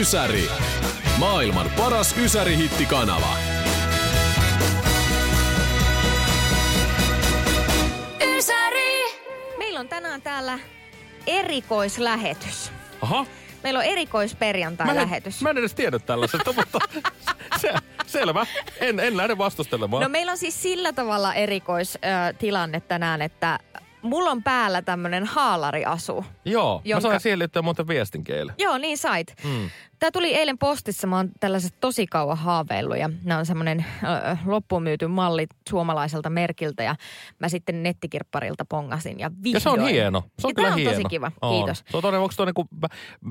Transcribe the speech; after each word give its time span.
Ysäri. 0.00 0.48
Maailman 1.18 1.70
paras 1.76 2.16
Ysäri-hittikanava. 2.16 3.36
Ysäri! 8.36 9.20
Meillä 9.58 9.80
on 9.80 9.88
tänään 9.88 10.22
täällä 10.22 10.58
erikoislähetys. 11.26 12.72
Aha. 13.00 13.26
Meillä 13.62 13.78
on 13.78 13.84
erikoisperjantai-lähetys. 13.84 15.42
Mä 15.42 15.50
en 15.50 15.58
edes 15.58 15.74
tiennyt 15.74 16.06
tällaisesta, 16.06 16.52
mutta 16.52 16.78
se, 17.60 17.74
selvä. 18.06 18.46
En, 18.80 19.00
en 19.00 19.16
lähde 19.16 19.38
vastustelemaan. 19.38 20.02
No 20.02 20.08
meillä 20.08 20.32
on 20.32 20.38
siis 20.38 20.62
sillä 20.62 20.92
tavalla 20.92 21.34
erikoistilanne 21.34 22.80
tänään, 22.80 23.22
että 23.22 23.58
mulla 24.02 24.30
on 24.30 24.42
päällä 24.42 24.82
tämmönen 24.82 25.24
haalariasu. 25.24 26.24
Joo, 26.44 26.80
jonka- 26.84 27.08
mä 27.08 27.10
sain 27.10 27.20
siihen 27.20 27.38
liittyen 27.38 27.64
muuten 27.64 27.88
viestin 27.88 28.24
keille. 28.24 28.52
Joo, 28.58 28.78
niin 28.78 28.98
sait. 28.98 29.34
Mm. 29.44 29.70
Tämä 29.98 30.10
tuli 30.10 30.34
eilen 30.34 30.58
postissa, 30.58 31.06
mä 31.06 31.16
oon 31.16 31.30
tällaiset 31.40 31.74
tosi 31.80 32.06
kauan 32.06 32.38
haaveillut 32.38 32.98
ja 32.98 33.10
nämä 33.24 33.38
on 33.38 33.46
semmoinen 33.46 33.86
äh, 34.28 34.48
loppuun 34.48 34.82
myyty 34.82 35.06
malli 35.06 35.46
suomalaiselta 35.70 36.30
merkiltä 36.30 36.82
ja 36.82 36.94
mä 37.38 37.48
sitten 37.48 37.82
nettikirpparilta 37.82 38.64
pongasin 38.64 39.20
ja 39.20 39.30
vihdoin. 39.30 39.54
Ja 39.54 39.60
se 39.60 39.68
on 39.70 39.80
hieno. 39.88 40.20
Se 40.38 40.46
on 40.46 40.50
ja 40.50 40.54
kyllä 40.54 40.68
on 40.68 40.74
hieno. 40.74 40.90
tosi 40.92 41.04
kiva, 41.04 41.32
On. 41.42 41.54
kiitos. 41.54 41.84
Se 41.90 41.96
on 41.96 42.02
todella, 42.02 42.22
onko 42.22 42.34
toi 42.36 42.46
niinku, 42.46 42.68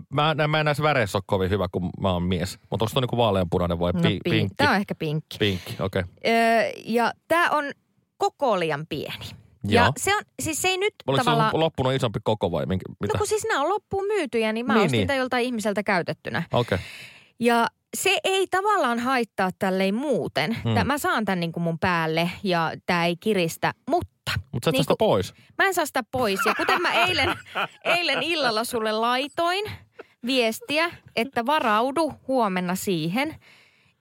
mä, 0.10 0.36
mä, 0.36 0.48
mä 0.48 0.60
en 0.60 0.66
näissä 0.66 0.84
väreissä 0.84 1.18
ole 1.18 1.24
kovin 1.26 1.50
hyvä, 1.50 1.68
kun 1.72 1.90
mä 2.00 2.12
oon 2.12 2.24
mies. 2.24 2.60
Mutta 2.70 2.84
onko 2.86 2.92
toi 2.94 3.02
niinku 3.02 3.18
vaaleanpunainen 3.18 3.80
vai 3.80 3.92
No, 3.94 4.02
pi, 4.02 4.08
pink- 4.08 4.20
pinkki? 4.24 4.56
Tää 4.58 4.70
on 4.70 4.76
ehkä 4.76 4.96
pinkki. 4.96 5.38
Pinkki, 5.38 5.76
okei. 5.80 6.00
Okay. 6.02 6.04
Öö, 6.34 6.72
ja 6.86 7.14
tämä 7.28 7.50
on 7.50 7.66
koko 8.18 8.60
liian 8.60 8.86
pieni. 8.90 9.26
Ja 9.68 9.82
Joo. 9.84 9.92
se 9.98 10.16
on, 10.16 10.22
siis 10.42 10.62
se 10.62 10.68
ei 10.68 10.78
nyt 10.78 10.94
Oliko 11.08 11.24
tavallaan... 11.24 11.52
se 11.52 11.58
loppunut 11.58 11.94
isompi 11.94 12.20
koko 12.24 12.52
vai 12.52 12.66
minkä, 12.66 12.84
mitä? 13.02 13.14
No 13.14 13.18
kun 13.18 13.28
siis 13.28 13.44
nämä 13.48 13.62
on 13.62 13.70
loppuun 13.70 14.06
myytyjä, 14.08 14.54
niin 14.54 14.66
mä 14.66 14.74
Niin, 14.74 14.86
ostin 14.86 15.08
niin. 15.08 15.18
joltain 15.20 15.46
ihmiseltä 15.46 15.84
käytettynä. 15.84 16.44
Okei. 16.52 16.76
Okay. 16.76 16.86
Ja 17.40 17.68
se 17.98 18.20
ei 18.24 18.48
tavallaan 18.52 19.00
haittaa 19.00 19.50
tälleen 19.60 19.96
muuten. 19.96 20.58
Hmm. 20.64 20.88
Mä 20.88 20.98
saan 20.98 21.26
tän 21.26 21.40
niin 21.40 21.52
kuin 21.52 21.64
mun 21.64 21.80
päälle 21.80 22.30
ja 22.44 22.72
tämä 22.86 23.06
ei 23.06 23.16
kiristä, 23.16 23.74
mutta 23.90 24.32
Mutta 24.52 24.66
sä 24.66 24.70
et 24.70 24.74
Niin 24.74 24.86
kun- 24.86 24.96
pois. 25.00 25.34
mä 25.58 25.66
en 25.66 25.74
saa 25.74 25.86
sitä 25.86 26.04
pois. 26.12 26.40
Ja 26.46 26.56
kuten 26.56 26.82
mä 26.82 26.94
eilen, 26.94 27.30
eilen 27.96 28.24
illalla 28.24 28.64
sulle 28.64 28.92
laitoin 28.92 29.66
viestiä, 30.26 30.92
että 31.16 31.46
varaudu 31.46 32.14
huomenna 32.28 32.76
siihen, 32.76 33.36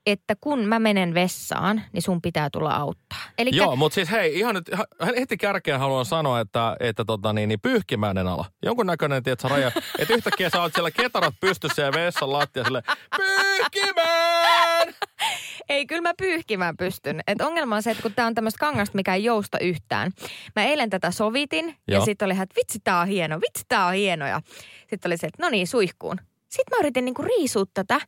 että 0.05 0.35
kun 0.41 0.65
mä 0.65 0.79
menen 0.79 1.13
vessaan, 1.13 1.81
niin 1.93 2.01
sun 2.01 2.21
pitää 2.21 2.49
tulla 2.49 2.75
auttaa. 2.75 3.19
Eli 3.37 3.49
Joo, 3.53 3.75
mutta 3.75 3.95
siis 3.95 4.11
hei, 4.11 4.39
ihan 4.39 4.55
nyt 4.55 4.67
ihan 4.67 4.85
heti 5.19 5.37
kärkeen 5.37 5.79
haluan 5.79 6.05
sanoa, 6.05 6.39
että, 6.39 6.77
että 6.79 7.05
tota, 7.05 7.33
niin, 7.33 7.49
niin 7.49 7.59
pyyhkimään 7.61 8.17
en 8.17 8.27
ala. 8.27 8.45
Jonkun 8.63 8.85
näköinen, 8.85 9.23
tiedätkö, 9.23 9.47
raja. 9.47 9.67
että 9.99 10.13
yhtäkkiä 10.13 10.49
sä 10.49 10.61
oot 10.61 10.73
siellä 10.73 10.91
ketarat 10.91 11.35
pystyssä 11.39 11.81
ja 11.81 11.91
vessan 11.93 12.31
lattia 12.31 12.63
sille 12.63 12.83
pyyhkimään! 13.17 14.93
Ei, 15.69 15.85
kyllä 15.85 16.01
mä 16.01 16.13
pyyhkimään 16.17 16.77
pystyn. 16.77 17.21
Et 17.27 17.41
ongelma 17.41 17.75
on 17.75 17.83
se, 17.83 17.91
että 17.91 18.03
kun 18.03 18.13
tää 18.13 18.27
on 18.27 18.35
tämmöistä 18.35 18.59
kangasta, 18.59 18.95
mikä 18.95 19.15
ei 19.15 19.23
jousta 19.23 19.59
yhtään. 19.59 20.11
Mä 20.55 20.63
eilen 20.63 20.89
tätä 20.89 21.11
sovitin 21.11 21.65
Joo. 21.65 21.75
ja 21.87 22.05
sitten 22.05 22.25
oli, 22.25 22.33
että 22.33 22.55
vitsi 22.55 22.79
tää 22.83 22.99
on 22.99 23.07
hieno, 23.07 23.41
vitsi 23.41 23.63
tää 23.67 23.85
on 23.85 23.93
hieno. 23.93 24.27
Ja 24.27 24.41
sitten 24.89 25.09
oli 25.09 25.17
se, 25.17 25.27
että 25.27 25.43
no 25.43 25.49
niin, 25.49 25.67
suihkuun. 25.67 26.17
Sitten 26.49 26.77
mä 26.77 26.79
yritin 26.79 27.05
niinku 27.05 27.21
riisua 27.21 27.63
tätä 27.73 28.01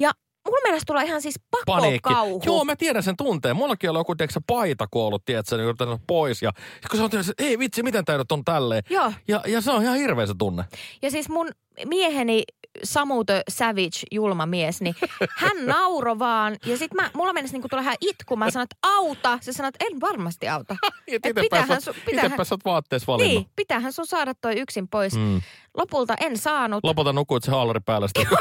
ja 0.00 0.10
mulla 0.46 0.60
mennessä 0.64 0.84
tulla 0.86 1.02
ihan 1.02 1.22
siis 1.22 1.40
pakokauhu. 1.66 2.42
Joo, 2.46 2.64
mä 2.64 2.76
tiedän 2.76 3.02
sen 3.02 3.16
tunteen. 3.16 3.56
Mullakin 3.56 3.90
oli 3.90 3.98
joku, 3.98 4.14
tiedätkö, 4.14 4.40
paita, 4.46 4.86
kun 4.90 5.02
ollut, 5.02 5.24
tiedätkö, 5.24 5.56
niin 5.56 5.64
yrittänyt 5.64 6.00
pois. 6.06 6.42
Ja, 6.42 6.52
ja 6.82 6.88
kun 6.90 6.98
sä 6.98 7.02
oot 7.02 7.14
että 7.14 7.32
ei 7.38 7.58
vitsi, 7.58 7.82
miten 7.82 8.04
tää 8.04 8.18
nyt 8.18 8.32
on 8.32 8.44
tälleen. 8.44 8.82
Joo. 8.90 9.12
Ja, 9.28 9.40
ja 9.46 9.60
se 9.60 9.70
on 9.70 9.82
ihan 9.82 9.96
hirveä 9.96 10.26
se 10.26 10.34
tunne. 10.38 10.64
Ja 11.02 11.10
siis 11.10 11.28
mun 11.28 11.50
mieheni 11.86 12.42
Samu 12.84 13.24
the 13.24 13.42
Savage, 13.48 14.00
julma 14.12 14.46
mies, 14.46 14.80
niin 14.80 14.94
hän 15.36 15.66
nauro 15.66 16.18
vaan. 16.18 16.56
Ja 16.66 16.76
sit 16.76 16.94
mä, 16.94 17.10
mulla 17.14 17.32
menisi 17.32 17.54
niinku 17.54 17.68
tulla 17.68 17.82
ihan 17.82 17.96
itku. 18.00 18.36
Mä 18.36 18.50
sanoin, 18.50 18.64
että 18.64 18.76
auta. 18.82 19.38
Se 19.42 19.52
sanoi, 19.52 19.68
että 19.68 19.84
en 19.90 20.00
varmasti 20.00 20.48
auta. 20.48 20.76
Ja 21.06 21.18
Et 21.22 21.34
pitäähän 21.40 21.80
sun- 21.82 21.94
pitäähän- 22.06 22.26
itepä 22.32 22.44
sä 22.44 22.54
oot 22.54 22.64
vaatteessa 22.64 23.06
valinnut. 23.12 23.34
Niin, 23.34 23.46
pitäähän 23.56 23.92
sun 23.92 24.06
saada 24.06 24.34
toi 24.34 24.60
yksin 24.60 24.88
pois. 24.88 25.16
Mm. 25.16 25.40
Lopulta 25.76 26.14
en 26.20 26.38
saanut. 26.38 26.84
Lopulta 26.84 27.12
nukuit 27.12 27.44
se 27.44 27.50
haalari 27.50 27.80
päällä 27.86 28.08
sitten. 28.08 28.38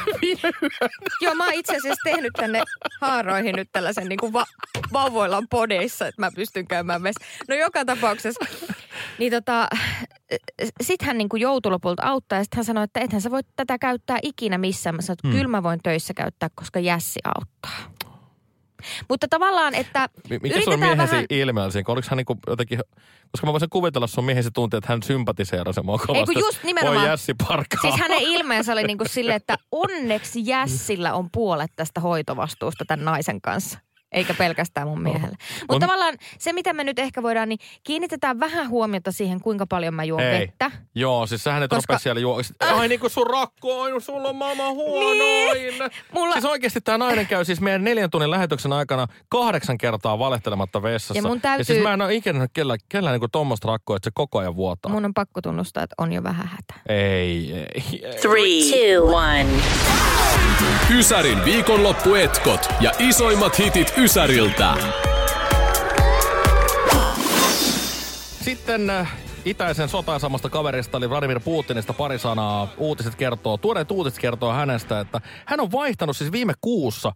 Joo, 1.21 1.35
mä 1.35 1.43
oon 1.45 1.53
itse 1.53 1.75
asiassa 1.77 2.01
tehnyt 2.03 2.33
tänne 2.37 2.63
haaroihin 3.01 3.55
nyt 3.55 3.69
tällaisen 3.71 4.09
niin 4.09 4.19
kuin 4.19 4.33
va- 4.33 4.45
vauvoillaan 4.93 5.47
podeissa, 5.49 6.07
että 6.07 6.21
mä 6.21 6.29
pystyn 6.35 6.67
käymään 6.67 7.03
vessa. 7.03 7.25
No 7.49 7.55
joka 7.55 7.85
tapauksessa. 7.85 8.45
Niin 9.19 9.31
tota, 9.31 9.67
sit 10.81 11.01
hän 11.01 11.17
niin 11.17 11.29
kuin 11.29 11.41
joutui 11.41 11.71
lopulta 11.71 12.03
auttaa 12.03 12.37
ja 12.37 12.43
sitten 12.43 12.57
hän 12.57 12.65
sanoi, 12.65 12.83
että 12.83 12.99
ethän 12.99 13.21
sä 13.21 13.31
voi 13.31 13.41
tätä 13.55 13.77
käyttää 13.77 14.17
ikinä 14.23 14.57
missään. 14.57 14.95
Mä 14.95 15.01
sanoin, 15.01 15.15
että 15.15 15.27
Hmm. 15.27 15.37
kyllä 15.37 15.47
mä 15.47 15.63
voin 15.63 15.79
töissä 15.83 16.13
käyttää, 16.13 16.49
koska 16.55 16.79
Jässi 16.79 17.19
auttaa. 17.35 17.93
Mutta 19.09 19.27
tavallaan, 19.27 19.75
että 19.75 20.09
Mi- 20.29 20.39
Mikä 20.43 20.61
sun 20.61 20.79
miehesi 20.79 21.11
vähän... 21.11 21.25
ilme 21.29 21.61
oli 21.61 21.71
siinä? 21.71 21.85
Oliko 21.87 22.07
hän 22.11 22.17
niinku 22.17 22.37
jotenkin, 22.47 22.79
koska 23.31 23.47
mä 23.47 23.51
voisin 23.53 23.69
kuvitella 23.69 24.07
sun 24.07 24.23
miehesi 24.25 24.49
tunteen, 24.53 24.77
että 24.77 24.93
hän 24.93 25.03
sympatiseerasi 25.03 25.81
mua 25.81 25.97
kovasti. 25.97 26.33
kun 26.33 26.43
just 26.43 26.63
nimenomaan- 26.63 26.97
Voi 27.01 27.07
Jässi 27.07 27.33
parkkaa. 27.47 27.81
Siis 27.81 28.01
hänen 28.01 28.21
ilmeensä 28.21 28.73
oli 28.73 28.83
niin 28.83 28.97
kuin 28.97 29.09
silleen, 29.09 29.35
että 29.35 29.57
onneksi 29.71 30.39
Jässillä 30.47 31.13
on 31.13 31.27
puolet 31.31 31.71
tästä 31.75 32.01
hoitovastuusta 32.01 32.85
tämän 32.87 33.05
naisen 33.05 33.41
kanssa. 33.41 33.79
Eikä 34.13 34.33
pelkästään 34.33 34.87
mun 34.87 35.01
miehelle. 35.01 35.37
Mutta 35.59 35.73
On- 35.73 35.79
tavallaan 35.79 36.17
se, 36.39 36.53
mitä 36.53 36.73
me 36.73 36.83
nyt 36.83 36.99
ehkä 36.99 37.23
voidaan, 37.23 37.49
niin 37.49 37.59
kiinnitetään 37.83 38.39
vähän 38.39 38.69
huomiota 38.69 39.11
siihen, 39.11 39.41
kuinka 39.41 39.65
paljon 39.65 39.93
mä 39.93 40.03
juon 40.03 40.23
Ei. 40.23 40.39
vettä. 40.39 40.71
Joo, 40.95 41.27
siis 41.27 41.43
sähän 41.43 41.63
et 41.63 41.69
Koska- 41.69 41.93
rupea 41.93 41.99
siellä 41.99 42.21
juo. 42.21 42.41
Ai 42.59 42.87
niin 42.87 42.99
kuin 42.99 43.09
sun 43.09 43.27
rakko 43.27 43.81
on, 43.81 44.01
sulla 44.01 44.29
on 44.29 44.35
maailman 44.35 44.73
huonoin. 44.73 45.17
Niin. 45.53 45.73
Mulla- 46.11 46.33
Siis 46.33 46.45
oikeasti 46.45 46.81
tämä 46.81 46.97
nainen 46.97 47.27
käy 47.27 47.45
siis 47.45 47.61
meidän 47.61 47.83
neljän 47.83 48.09
tunnin 48.09 48.31
lähetyksen 48.31 48.73
aikana 48.73 49.07
kahdeksan 49.29 49.77
kertaa 49.77 50.19
valehtelematta 50.19 50.81
vessassa. 50.83 51.13
Ja 51.17 51.21
mun 51.21 51.37
ja 51.37 51.41
täytyy- 51.41 51.65
siis 51.65 51.83
mä 51.83 51.93
en 51.93 52.01
ole 52.01 52.13
ikinä 52.15 52.33
nähnyt 52.33 52.51
kellään, 52.53 52.79
kellään 52.89 53.19
niin 53.19 53.31
tuommoista 53.31 53.67
rakkoa, 53.67 53.95
että 53.95 54.07
se 54.07 54.11
koko 54.13 54.39
ajan 54.39 54.55
vuotaa. 54.55 54.91
Mun 54.91 55.05
on 55.05 55.13
pakko 55.13 55.41
tunnustaa, 55.41 55.83
että 55.83 55.95
on 55.97 56.13
jo 56.13 56.23
vähän 56.23 56.47
hätä. 56.47 56.73
Ei, 56.89 57.53
ei, 57.53 57.67
ei. 57.75 57.99
Three, 58.21 58.95
two, 58.97 59.15
one. 59.15 59.45
Ysärin 60.97 61.45
viikonloppuetkot 61.45 62.69
ja 62.81 62.91
isoimmat 62.99 63.59
hitit 63.59 63.93
Ysäriltä. 64.03 64.73
Sitten 68.41 68.89
äh, 68.89 69.15
itäisen 69.45 69.89
sotaisamasta 69.89 70.49
kaverista 70.49 70.97
eli 70.97 71.09
Vladimir 71.09 71.39
Putinista 71.39 71.93
pari 71.93 72.19
sanaa. 72.19 72.67
Uutiset 72.77 73.15
kertoo, 73.15 73.57
tuoreet 73.57 73.91
uutiset 73.91 74.19
kertoo 74.19 74.53
hänestä, 74.53 74.99
että 74.99 75.21
hän 75.45 75.59
on 75.59 75.71
vaihtanut 75.71 76.17
siis 76.17 76.31
viime 76.31 76.53
kuussa 76.61 77.11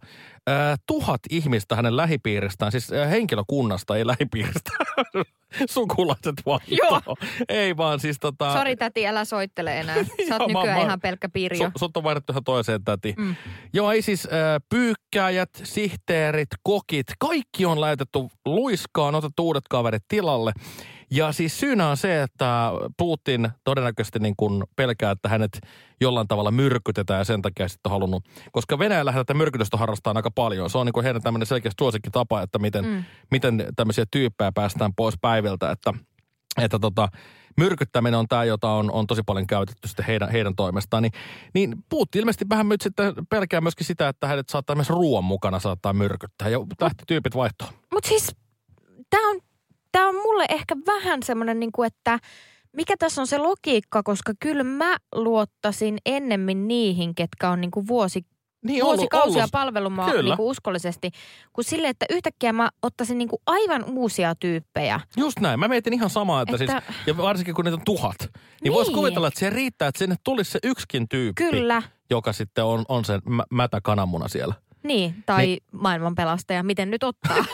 äh, 0.50 0.78
tuhat 0.86 1.20
ihmistä 1.30 1.76
hänen 1.76 1.96
lähipiiristään, 1.96 2.72
siis 2.72 2.92
äh, 2.92 3.10
henkilökunnasta, 3.10 3.96
ei 3.96 4.06
lähipiiristä. 4.06 4.70
Sukulaiset 5.70 6.34
vaihtoo. 6.46 7.00
Joo. 7.06 7.16
Ei 7.48 7.76
vaan 7.76 8.00
siis 8.00 8.16
tota... 8.20 8.52
Sori 8.52 8.76
täti, 8.76 9.06
älä 9.06 9.24
soittele 9.24 9.80
enää. 9.80 9.96
Sä 10.28 10.36
oot 10.38 10.48
nykyään 10.48 10.78
mä- 10.78 10.84
ihan 10.84 11.00
pelkkä 11.00 11.28
piiri 11.28 11.58
jo. 11.58 11.66
Su, 11.66 11.78
sut 11.78 11.96
on 11.96 12.02
vaihdettu 12.02 12.32
ihan 12.32 12.44
toiseen 12.44 12.84
täti. 12.84 13.14
Mm. 13.18 13.34
Joo, 13.72 13.92
ei 13.92 14.02
siis 14.02 14.26
äh, 14.26 14.32
pyykkääjät, 14.68 15.50
sihteerit, 15.64 16.48
kokit, 16.62 17.06
kaikki 17.18 17.66
on 17.66 17.80
laitettu 17.80 18.30
luiskaan, 18.44 19.14
otettu 19.14 19.46
uudet 19.46 19.64
kaverit 19.70 20.02
tilalle. 20.08 20.52
Ja 21.10 21.32
siis 21.32 21.60
syynä 21.60 21.88
on 21.88 21.96
se, 21.96 22.22
että 22.22 22.70
Putin 22.96 23.48
todennäköisesti 23.64 24.18
niin 24.18 24.34
kuin 24.36 24.64
pelkää, 24.76 25.10
että 25.10 25.28
hänet 25.28 25.60
jollain 26.00 26.28
tavalla 26.28 26.50
myrkytetään 26.50 27.18
ja 27.18 27.24
sen 27.24 27.42
takia 27.42 27.68
sitten 27.68 27.90
on 27.90 27.92
halunnut, 27.92 28.24
koska 28.52 28.78
Venäjällä 28.78 29.12
tätä 29.12 29.34
myrkytystä 29.34 29.76
harrastaa 29.76 30.12
aika 30.16 30.30
paljon. 30.30 30.70
Se 30.70 30.78
on 30.78 30.86
niin 30.86 30.92
kuin 30.92 31.04
heidän 31.04 31.22
tämmöinen 31.22 31.46
selkeä 31.46 31.72
suosikkitapa, 31.80 32.42
että 32.42 32.58
miten, 32.58 32.84
mm. 32.84 33.04
miten 33.30 33.66
tämmöisiä 33.76 34.04
tyyppejä 34.10 34.52
päästään 34.52 34.94
pois 34.94 35.14
päiviltä, 35.20 35.70
että 35.70 35.94
että 36.58 36.78
tota, 36.78 37.08
myrkyttäminen 37.56 38.18
on 38.18 38.28
tämä, 38.28 38.44
jota 38.44 38.70
on, 38.70 38.90
on 38.90 39.06
tosi 39.06 39.22
paljon 39.26 39.46
käytetty 39.46 39.88
sitten 39.88 40.04
heidän, 40.04 40.30
heidän 40.30 40.56
toimestaan. 40.56 41.02
Niin, 41.02 41.12
niin 41.54 41.74
Putin 41.88 42.20
ilmeisesti 42.20 42.46
vähän 42.50 42.68
nyt 42.68 42.80
sitten 42.80 43.14
pelkää 43.30 43.60
myöskin 43.60 43.86
sitä, 43.86 44.08
että 44.08 44.26
hänet 44.26 44.48
saattaa 44.48 44.76
myös 44.76 44.90
ruoan 44.90 45.24
mukana 45.24 45.58
saattaa 45.58 45.92
myrkyttää. 45.92 46.48
Ja 46.48 46.58
lähti 46.80 47.04
tyypit 47.06 47.34
vaihtoon. 47.34 47.72
Mutta 47.92 48.08
siis 48.08 48.36
tämä 49.10 49.30
on, 49.30 49.40
tää 49.92 50.06
on 50.06 50.14
mulle 50.38 50.46
ehkä 50.56 50.76
vähän 50.86 51.22
semmoinen, 51.22 51.60
niinku, 51.60 51.82
että 51.82 52.18
mikä 52.72 52.94
tässä 52.98 53.20
on 53.20 53.26
se 53.26 53.38
logiikka, 53.38 54.02
koska 54.02 54.32
kyllä 54.40 54.64
mä 54.64 54.96
luottasin 55.14 55.98
ennemmin 56.06 56.68
niihin, 56.68 57.14
ketkä 57.14 57.50
on 57.50 57.60
niinku 57.60 57.86
vuosi, 57.86 58.26
Niin, 58.64 58.84
vuosikausia 58.84 59.42
ollut- 59.42 59.50
palvellut 59.50 59.92
mua 59.92 60.10
Kyllä. 60.10 60.22
niinku 60.22 60.48
uskollisesti, 60.48 61.10
kun 61.52 61.64
sille, 61.64 61.88
että 61.88 62.06
yhtäkkiä 62.10 62.52
mä 62.52 62.68
ottaisin 62.82 63.18
niinku 63.18 63.42
aivan 63.46 63.84
uusia 63.84 64.34
tyyppejä. 64.34 65.00
Just 65.16 65.40
näin. 65.40 65.60
Mä 65.60 65.68
mietin 65.68 65.92
ihan 65.92 66.10
samaa, 66.10 66.42
että, 66.42 66.56
Että- 66.64 66.82
siis, 66.86 66.98
ja 67.06 67.16
varsinkin 67.16 67.54
kun 67.54 67.64
niitä 67.64 67.76
on 67.76 67.84
tuhat, 67.84 68.16
niin, 68.62 68.72
voisi 68.72 68.90
Niin. 68.90 68.96
kuvitella, 68.96 69.28
että 69.28 69.40
se 69.40 69.50
riittää, 69.50 69.88
että 69.88 69.98
sinne 69.98 70.16
tulisi 70.24 70.50
se 70.50 70.58
yksikin 70.62 71.08
tyyppi, 71.08 71.44
Kyllä, 71.50 71.82
joka 72.10 72.32
sitten 72.32 72.64
on, 72.64 72.84
on 72.88 73.04
se 73.04 73.18
mä, 73.28 73.44
mätä 73.50 73.80
kananmuna 73.80 74.28
siellä. 74.28 74.54
Niin, 74.82 75.14
tai 75.26 75.46
niin. 75.46 75.58
maailmanpelastaja, 75.72 76.62
miten 76.62 76.90
nyt 76.90 77.02
ottaa. 77.02 77.36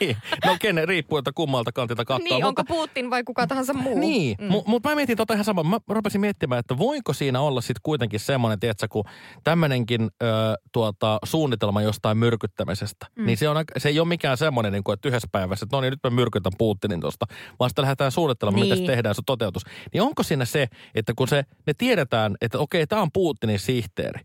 niin. 0.00 0.16
No 0.44 0.56
kenen 0.60 0.88
riippuu, 0.88 1.18
että 1.18 1.30
kummalta 1.34 1.72
kantilta 1.72 2.04
katsoo. 2.04 2.24
niin, 2.36 2.44
onko 2.44 2.62
mutta, 2.62 2.74
Putin 2.74 3.10
vai 3.10 3.24
kuka 3.24 3.46
tahansa 3.46 3.72
muu? 3.74 3.98
Niin, 3.98 4.36
Mm. 4.40 4.48
mutta 4.66 4.88
mä 4.88 4.94
mietin 4.94 5.16
tota 5.16 5.34
ihan 5.34 5.44
samaa. 5.44 5.64
Mä 5.64 5.78
rupesin 5.88 6.20
miettimään, 6.20 6.58
että 6.60 6.78
voiko 6.78 7.12
siinä 7.12 7.40
olla 7.40 7.60
sitten 7.60 7.80
kuitenkin 7.82 8.20
semmoinen, 8.20 8.60
tietsä, 8.60 8.88
kun 8.88 9.04
tämmöinenkin 9.44 10.02
ö, 10.22 10.26
tuota, 10.72 11.18
suunnitelma 11.24 11.82
jostain 11.82 12.18
myrkyttämisestä, 12.18 13.06
Mm. 13.16 13.26
niin 13.26 13.36
se, 13.38 13.48
on, 13.48 13.64
se 13.78 13.88
ei 13.88 14.00
ole 14.00 14.08
mikään 14.08 14.36
semmoinen, 14.36 14.72
niin 14.72 14.84
kuin, 14.84 14.94
että 14.94 15.08
yhdessä 15.08 15.28
päivässä, 15.32 15.64
että 15.64 15.76
no 15.76 15.80
niin, 15.80 15.90
nyt 15.90 16.00
mä 16.04 16.10
myrkytän 16.10 16.52
Putinin 16.58 17.00
tuosta, 17.00 17.26
vaan 17.60 17.70
sitten 17.70 17.82
lähdetään 17.82 18.12
suunnittelemaan, 18.12 18.60
niin. 18.62 18.70
miten 18.72 18.86
se 18.86 18.92
tehdään 18.92 19.14
se 19.14 19.22
toteutus. 19.26 19.62
Niin 19.92 20.02
onko 20.02 20.22
siinä 20.22 20.44
se, 20.44 20.68
että 20.94 21.12
kun 21.16 21.28
se, 21.28 21.44
ne 21.66 21.74
tiedetään, 21.78 22.36
että 22.40 22.58
okei, 22.58 22.86
tämä 22.86 23.02
on 23.02 23.12
Putinin 23.12 23.58
sihteeri 23.58 24.20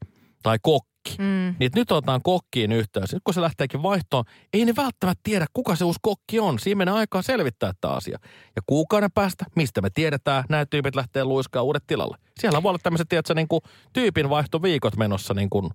tai 0.47 0.59
kokki, 0.61 0.87
Mm. 1.19 1.55
niin 1.59 1.71
nyt 1.75 1.91
otetaan 1.91 2.21
kokkiin 2.23 2.71
yhteys. 2.71 3.13
Nyt 3.13 3.21
kun 3.23 3.33
se 3.33 3.41
lähteekin 3.41 3.83
vaihtoon, 3.83 4.23
ei 4.53 4.65
ne 4.65 4.73
välttämättä 4.75 5.19
tiedä, 5.23 5.45
kuka 5.53 5.75
se 5.75 5.85
uusi 5.85 5.99
kokki 6.01 6.39
on. 6.39 6.59
Siinä 6.59 6.77
menee 6.77 6.93
aikaa 6.93 7.21
selvittää 7.21 7.71
tämä 7.81 7.93
asia. 7.93 8.19
Ja 8.55 8.61
kuukauden 8.65 9.11
päästä, 9.11 9.45
mistä 9.55 9.81
me 9.81 9.89
tiedetään, 9.89 10.43
nämä 10.49 10.65
tyypit 10.65 10.95
lähtee 10.95 11.23
luiskaa 11.23 11.61
uudet 11.63 11.83
tilalle. 11.87 12.17
Siellä 12.39 12.63
voi 12.63 12.69
olla 12.69 12.79
tämmöiset, 12.83 13.09
tiedätkö, 13.09 13.33
niin 13.33 13.47
kuin 13.47 13.61
tyypin 13.93 14.29
vaihtoviikot 14.29 14.97
menossa 14.97 15.33
niin 15.33 15.49
kuin 15.49 15.69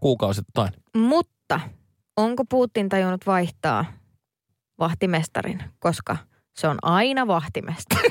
kuukausittain. 0.00 0.72
Mutta 0.96 1.60
onko 2.16 2.44
Putin 2.50 2.88
tajunnut 2.88 3.26
vaihtaa 3.26 3.84
vahtimestarin, 4.78 5.62
koska 5.78 6.16
se 6.58 6.68
on 6.68 6.78
aina 6.82 7.26
vahtimestari. 7.26 8.08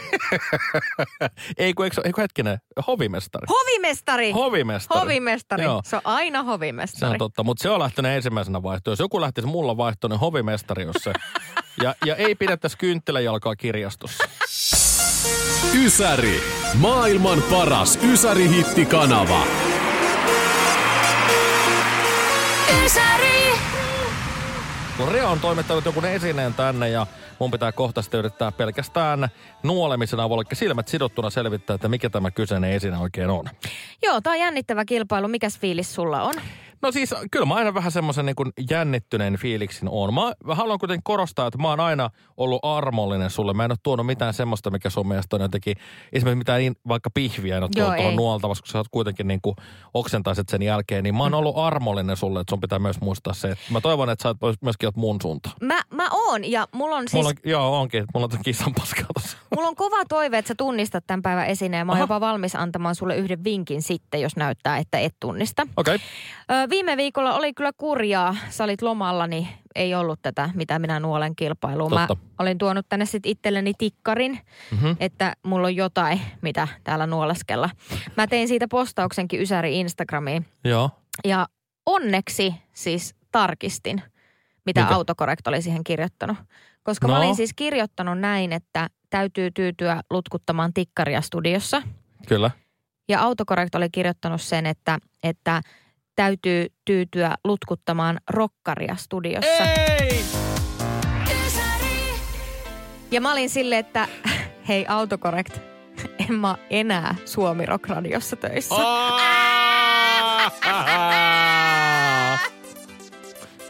ei 1.57 1.73
kun, 1.73 1.85
eikö, 1.85 2.01
eikö 2.05 2.21
hetkinen, 2.21 2.57
hovimestari. 2.87 3.45
Hovimestari! 3.49 4.31
Hovimestari. 4.31 4.99
Hovimestari. 4.99 5.63
Joo. 5.63 5.81
Se 5.85 5.95
on 5.95 6.01
aina 6.05 6.39
Se 6.39 6.45
hovimestari. 6.45 7.11
on 7.11 7.17
totta, 7.17 7.43
mutta 7.43 7.63
se 7.63 7.69
on 7.69 7.79
lähtenyt 7.79 8.11
ensimmäisenä 8.11 8.63
vaihtoon. 8.63 8.91
Jos 8.91 8.99
joku 8.99 9.21
lähtisi 9.21 9.47
mulla 9.47 9.77
vaihtoon, 9.77 10.11
niin 10.11 10.19
hovimestari 10.19 10.85
on 10.85 10.93
se. 10.97 11.13
Ja, 11.83 11.95
ja 12.05 12.15
ei 12.15 12.35
pidettäisi 12.35 12.77
kynttiläjalkaa 12.77 13.55
kirjastossa. 13.55 14.23
Ysäri. 15.83 16.43
Maailman 16.73 17.43
paras 17.49 17.99
Ysäri-hittikanava. 18.03 19.45
Kun 24.97 25.11
Rea 25.11 25.29
on 25.29 25.39
toimittanut 25.39 25.85
jonkun 25.85 26.05
esineen 26.05 26.53
tänne 26.53 26.89
ja 26.89 27.07
mun 27.39 27.51
pitää 27.51 27.71
kohta 27.71 28.01
sitten 28.01 28.19
yrittää 28.19 28.51
pelkästään 28.51 29.29
nuolemisen 29.63 30.19
avulla, 30.19 30.43
eli 30.49 30.55
silmät 30.55 30.87
sidottuna 30.87 31.29
selvittää, 31.29 31.73
että 31.73 31.87
mikä 31.87 32.09
tämä 32.09 32.31
kyseinen 32.31 32.71
esine 32.71 32.97
oikein 32.97 33.29
on. 33.29 33.45
Joo, 34.03 34.21
tämä 34.21 34.33
on 34.33 34.39
jännittävä 34.39 34.85
kilpailu. 34.85 35.27
Mikäs 35.27 35.59
fiilis 35.59 35.95
sulla 35.95 36.23
on? 36.23 36.33
No 36.81 36.91
siis 36.91 37.15
kyllä 37.31 37.45
mä 37.45 37.55
aina 37.55 37.73
vähän 37.73 37.91
semmoisen 37.91 38.25
niin 38.25 38.35
kuin 38.35 38.51
jännittyneen 38.69 39.37
fiiliksin 39.37 39.89
on. 39.91 40.13
Mä, 40.13 40.33
haluan 40.55 40.79
kuitenkin 40.79 41.03
korostaa, 41.03 41.47
että 41.47 41.57
mä 41.57 41.69
oon 41.69 41.79
aina 41.79 42.09
ollut 42.37 42.59
armollinen 42.63 43.29
sulle. 43.29 43.53
Mä 43.53 43.65
en 43.65 43.71
ole 43.71 43.77
tuonut 43.83 44.05
mitään 44.05 44.33
semmoista, 44.33 44.71
mikä 44.71 44.89
sun 44.89 45.07
mielestä 45.07 45.35
on 45.35 45.41
jotenkin, 45.41 45.77
esimerkiksi 46.13 46.37
mitään 46.37 46.59
niin, 46.59 46.75
vaikka 46.87 47.09
pihviä 47.09 47.57
en 47.57 47.63
ole 47.63 47.69
Joo, 47.75 47.93
tuonut 47.95 48.15
nuoltavassa, 48.15 48.61
kun 48.61 48.71
sä 48.71 48.77
oot 48.77 48.87
kuitenkin 48.91 49.27
niin 49.27 49.41
kuin 49.41 49.55
oksentaiset 49.93 50.49
sen 50.49 50.61
jälkeen. 50.61 51.03
Niin 51.03 51.15
mä 51.15 51.23
oon 51.23 51.33
ollut 51.33 51.57
armollinen 51.57 52.17
sulle, 52.17 52.39
että 52.39 52.51
sun 52.51 52.61
pitää 52.61 52.79
myös 52.79 53.01
muistaa 53.01 53.33
se. 53.33 53.47
Että 53.47 53.63
mä 53.69 53.81
toivon, 53.81 54.09
että 54.09 54.23
sä 54.23 54.35
oot 54.41 54.61
myöskin 54.61 54.87
oot 54.87 54.95
mun 54.95 55.21
suuntaan. 55.21 55.55
Mä, 55.61 55.81
mä 55.91 56.09
oon 56.11 56.51
ja 56.51 56.67
mulla 56.71 56.95
on 56.95 57.07
siis, 57.07 57.26
Mulla 57.27 57.39
on, 57.45 57.51
joo, 57.51 57.79
onkin. 57.81 58.05
Mulla 58.13 58.29
on 58.33 58.43
kissan 58.43 58.73
paskaa 58.73 59.05
tossa. 59.13 59.37
mulla 59.55 59.67
on 59.67 59.75
kova 59.75 60.05
toive, 60.09 60.37
että 60.37 60.47
sä 60.47 60.55
tunnistat 60.55 61.03
tämän 61.07 61.21
päivän 61.21 61.47
esineen. 61.47 61.87
Mä 61.87 61.91
oon 61.91 61.97
Aha. 61.97 62.03
jopa 62.03 62.19
valmis 62.19 62.55
antamaan 62.55 62.95
sulle 62.95 63.17
yhden 63.17 63.43
vinkin 63.43 63.81
sitten, 63.81 64.21
jos 64.21 64.35
näyttää, 64.35 64.77
että 64.77 64.99
et 64.99 65.15
tunnista. 65.19 65.67
Okei. 65.77 65.95
Okay. 65.95 66.69
Viime 66.69 66.97
viikolla 66.97 67.33
oli 67.35 67.53
kyllä 67.53 67.71
kurjaa. 67.77 68.35
Sä 68.49 68.63
olit 68.63 68.81
lomalla, 68.81 69.27
niin 69.27 69.47
ei 69.75 69.95
ollut 69.95 70.19
tätä, 70.21 70.49
mitä 70.53 70.79
minä 70.79 70.99
nuolen 70.99 71.35
kilpailuun. 71.35 71.93
Mä 71.93 72.07
Totta. 72.07 72.25
olin 72.39 72.57
tuonut 72.57 72.85
tänne 72.89 73.05
sitten 73.05 73.31
itselleni 73.31 73.73
tikkarin, 73.77 74.39
Mm-hmm. 74.71 74.95
että 74.99 75.33
mulla 75.43 75.67
on 75.67 75.75
jotain, 75.75 76.21
mitä 76.41 76.67
täällä 76.83 77.07
nuoleskella. 77.07 77.69
Mä 78.17 78.27
tein 78.27 78.47
siitä 78.47 78.67
postauksenkin 78.67 79.41
Ysäri 79.41 79.79
Instagramiin. 79.79 80.45
Joo. 80.63 80.89
Ja 81.25 81.47
onneksi 81.85 82.53
siis 82.73 83.15
tarkistin, 83.31 84.01
mitä 84.67 84.81
Mikä? 84.81 84.95
autokorrekt 84.95 85.47
oli 85.47 85.61
siihen 85.61 85.83
kirjoittanut. 85.83 86.37
Koska 86.83 87.07
no. 87.07 87.13
mä 87.13 87.19
olin 87.19 87.35
siis 87.35 87.51
kirjoittanut 87.55 88.19
näin, 88.19 88.53
että 88.53 88.87
täytyy 89.09 89.51
tyytyä 89.51 90.01
lutkuttamaan 90.09 90.73
tikkaria 90.73 91.21
studiossa. 91.21 91.81
Kyllä. 92.27 92.51
Ja 93.09 93.21
autokorrekt 93.21 93.75
oli 93.75 93.89
kirjoittanut 93.89 94.41
sen, 94.41 94.65
että, 94.65 94.97
että 95.23 95.61
täytyy 96.15 96.67
tyytyä 96.85 97.35
lutkuttamaan 97.43 98.17
rokkaria 98.29 98.95
studiossa. 98.95 99.63
Ei! 99.63 100.25
Ja 103.11 103.21
mä 103.21 103.31
olin 103.31 103.49
silleen, 103.49 103.79
että 103.79 104.07
hei 104.67 104.85
autokorrekt, 104.87 105.59
en 106.29 106.35
mä 106.35 106.55
enää 106.69 107.15
Suomi 107.25 107.65
Rock 107.65 107.89
Radiossa 107.89 108.35
töissä. 108.35 108.75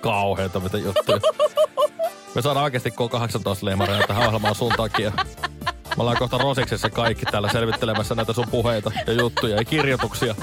Kauheeta 0.02 0.60
mitä 0.60 0.78
juttuja. 0.78 1.20
Me 2.36 2.42
saadaan 2.42 2.64
oikeasti 2.64 2.90
K18-leimareja 2.90 4.08
tähän 4.08 4.28
ohjelmaan 4.28 4.56
sun 4.56 4.74
takia. 4.78 5.12
Me 5.66 6.02
ollaan 6.02 6.18
kohta 6.18 6.38
Rosiksessa 6.38 6.90
kaikki 6.90 7.26
täällä 7.26 7.50
selvittelemässä 7.52 8.16
näitä 8.16 8.34
sun 8.34 8.48
puheita 8.52 8.92
ja 9.08 9.14
juttuja 9.14 9.56
ja 9.56 9.66
kirjoituksia. 9.66 10.36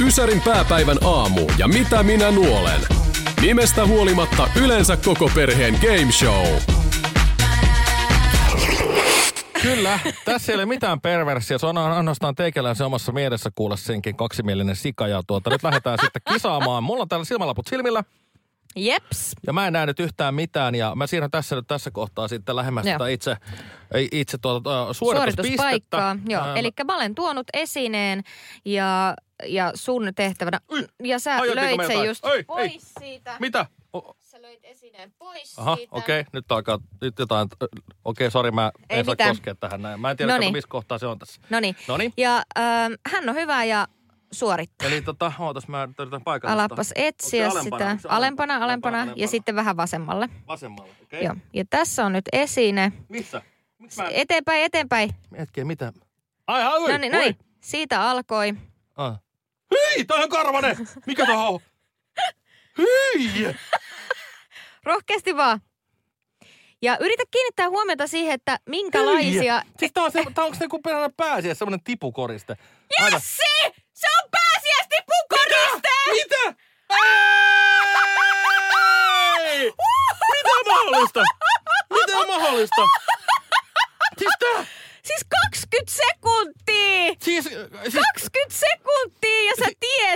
Ysärin 0.00 0.40
pääpäivän 0.40 0.98
aamu 1.04 1.46
ja 1.58 1.68
mitä 1.68 2.02
minä 2.02 2.30
nuolen. 2.30 2.80
Nimestä 3.40 3.86
huolimatta 3.86 4.48
yleensä 4.56 4.96
koko 4.96 5.30
perheen 5.34 5.78
game 5.82 6.12
show. 6.12 6.69
Kyllä, 9.62 9.98
tässä 10.24 10.52
ei 10.52 10.56
ole 10.56 10.66
mitään 10.66 11.00
perversia. 11.00 11.58
Se 11.58 11.66
on 11.66 11.78
ainoastaan 11.78 12.34
teikäläisen 12.34 12.86
omassa 12.86 13.12
mielessä 13.12 13.50
kuulla 13.54 13.76
senkin 13.76 14.16
kaksimielinen 14.16 14.76
sika. 14.76 15.08
Ja 15.08 15.22
tuota, 15.26 15.50
nyt 15.50 15.62
lähdetään 15.62 15.98
sitten 16.00 16.22
kisaamaan. 16.32 16.84
Mulla 16.84 17.02
on 17.02 17.08
täällä 17.08 17.24
silmälaput 17.24 17.66
silmillä. 17.66 18.04
Jeps. 18.76 19.32
Ja 19.46 19.52
mä 19.52 19.66
en 19.66 19.72
näe 19.72 19.86
nyt 19.86 20.00
yhtään 20.00 20.34
mitään 20.34 20.74
ja 20.74 20.94
mä 20.94 21.06
siirrän 21.06 21.30
tässä 21.30 21.56
nyt 21.56 21.66
tässä 21.66 21.90
kohtaa 21.90 22.28
sitten 22.28 22.56
lähemmäs 22.56 22.86
Joo. 22.86 22.92
tätä 22.98 23.08
itse, 23.08 23.36
itse 24.12 24.38
tuota, 24.38 24.84
uh, 24.84 24.92
suorituspistettä. 24.92 25.42
Suorituspaikkaa. 25.42 26.16
Joo, 26.28 26.44
Ää, 26.44 26.54
eli 26.56 26.70
mä 26.84 26.96
olen 26.96 27.14
tuonut 27.14 27.46
esineen 27.52 28.22
ja, 28.64 29.14
ja 29.46 29.72
sun 29.74 30.12
tehtävänä, 30.16 30.60
Ui, 30.72 30.86
ja 31.04 31.18
sä 31.18 31.36
löit 31.54 31.80
sen 31.86 32.04
just 32.06 32.24
Ei, 32.24 32.32
ei. 32.32 32.44
pois 32.44 32.92
siitä. 33.00 33.36
Mitä? 33.40 33.66
O- 33.96 34.16
löit 34.50 34.64
esineen 34.64 35.12
pois 35.18 35.58
Aha, 35.58 35.76
siitä. 35.76 35.96
okei. 35.96 36.20
Okay. 36.20 36.30
Nyt 36.32 36.52
alkaa 36.52 36.78
nyt 37.00 37.18
jotain. 37.18 37.48
Okei, 38.04 38.30
sori, 38.30 38.50
mä 38.50 38.72
en 38.90 38.98
Ei 38.98 39.04
saa 39.04 39.12
mitään. 39.12 39.30
koskea 39.30 39.54
tähän 39.54 39.82
näin. 39.82 40.00
Mä 40.00 40.10
en 40.10 40.16
tiedä, 40.16 40.32
Noniin. 40.32 40.48
kato, 40.48 40.56
missä 40.56 40.68
kohtaa 40.68 40.98
se 40.98 41.06
on 41.06 41.18
tässä. 41.18 41.40
Noniin. 41.50 41.76
Noniin. 41.88 42.12
Ja 42.16 42.42
ähm, 42.58 42.92
hän 43.12 43.28
on 43.28 43.34
hyvä 43.34 43.64
ja 43.64 43.86
suorittaa. 44.32 44.88
Eli 44.88 45.02
tota, 45.02 45.32
ootas, 45.38 45.68
mä 45.68 45.88
yritän 45.98 46.22
paikallistaa. 46.22 46.64
Alapas 46.64 46.92
etsiä 46.96 47.50
alempana? 47.50 47.62
sitä. 47.78 47.90
Onko 47.90 48.02
se 48.02 48.08
Alempana, 48.08 48.54
alempana, 48.54 48.64
alempana, 48.64 48.96
ja 48.96 49.02
alempana? 49.02 49.26
sitten 49.26 49.54
vähän 49.54 49.76
vasemmalle. 49.76 50.28
Vasemmalle, 50.48 50.92
okei. 51.02 51.24
Joo. 51.24 51.34
Ja 51.52 51.64
tässä 51.70 52.06
on 52.06 52.12
nyt 52.12 52.24
esine. 52.32 52.92
Missä? 53.08 53.42
Miksi 53.78 54.02
mä... 54.02 54.08
Eteenpäin, 54.12 54.64
eteenpäin. 54.64 55.10
Hetki, 55.38 55.64
mitä? 55.64 55.92
Ai, 56.46 56.62
ai, 56.62 56.92
No 56.92 56.98
niin, 56.98 57.12
no 57.12 57.18
niin. 57.18 57.36
Siitä 57.60 58.10
alkoi. 58.10 58.54
Ah. 58.96 59.20
Hyi, 59.70 60.04
toi 60.04 60.22
on 60.22 60.28
karvane! 60.28 60.76
Mikä 61.06 61.26
tää 61.26 61.38
on? 61.38 61.60
Hyi! 62.78 63.56
Rohkeasti 64.84 65.36
vaan. 65.36 65.60
Ja 66.82 66.96
yritä 67.00 67.22
kiinnittää 67.30 67.68
huomiota 67.68 68.06
siihen, 68.06 68.34
että 68.34 68.58
minkälaisia... 68.66 69.62
Siis 69.78 69.92
tää 69.92 70.04
on, 70.04 70.12
se, 70.12 70.22
tää 70.34 70.44
onko 70.44 70.56
se 70.58 70.68
kuin 70.68 70.82
perällä 70.82 71.10
pääsiä, 71.16 71.54
semmonen 71.54 71.82
tipukoriste? 71.84 72.56
Aina- 73.00 73.16
Jessi! 73.16 73.42
Se 73.92 74.06
on 74.22 74.30
pääsiäistipukoriste! 74.30 75.88
Mitä? 76.12 76.62
Ei! 79.40 79.72
Mitä 80.32 80.50
on 80.60 80.66
mahdollista? 80.74 81.22
Mitä 81.92 82.18
on 82.18 82.26
mahdollista? 82.26 82.82
Siis 84.18 84.32
tää... 84.38 84.66
Siis 85.04 85.26
20 85.52 85.92
sekuntia! 85.92 87.14
Siis, 87.22 87.44
siis, 87.44 88.04
20 88.12 88.54
sekuntia 88.54 89.09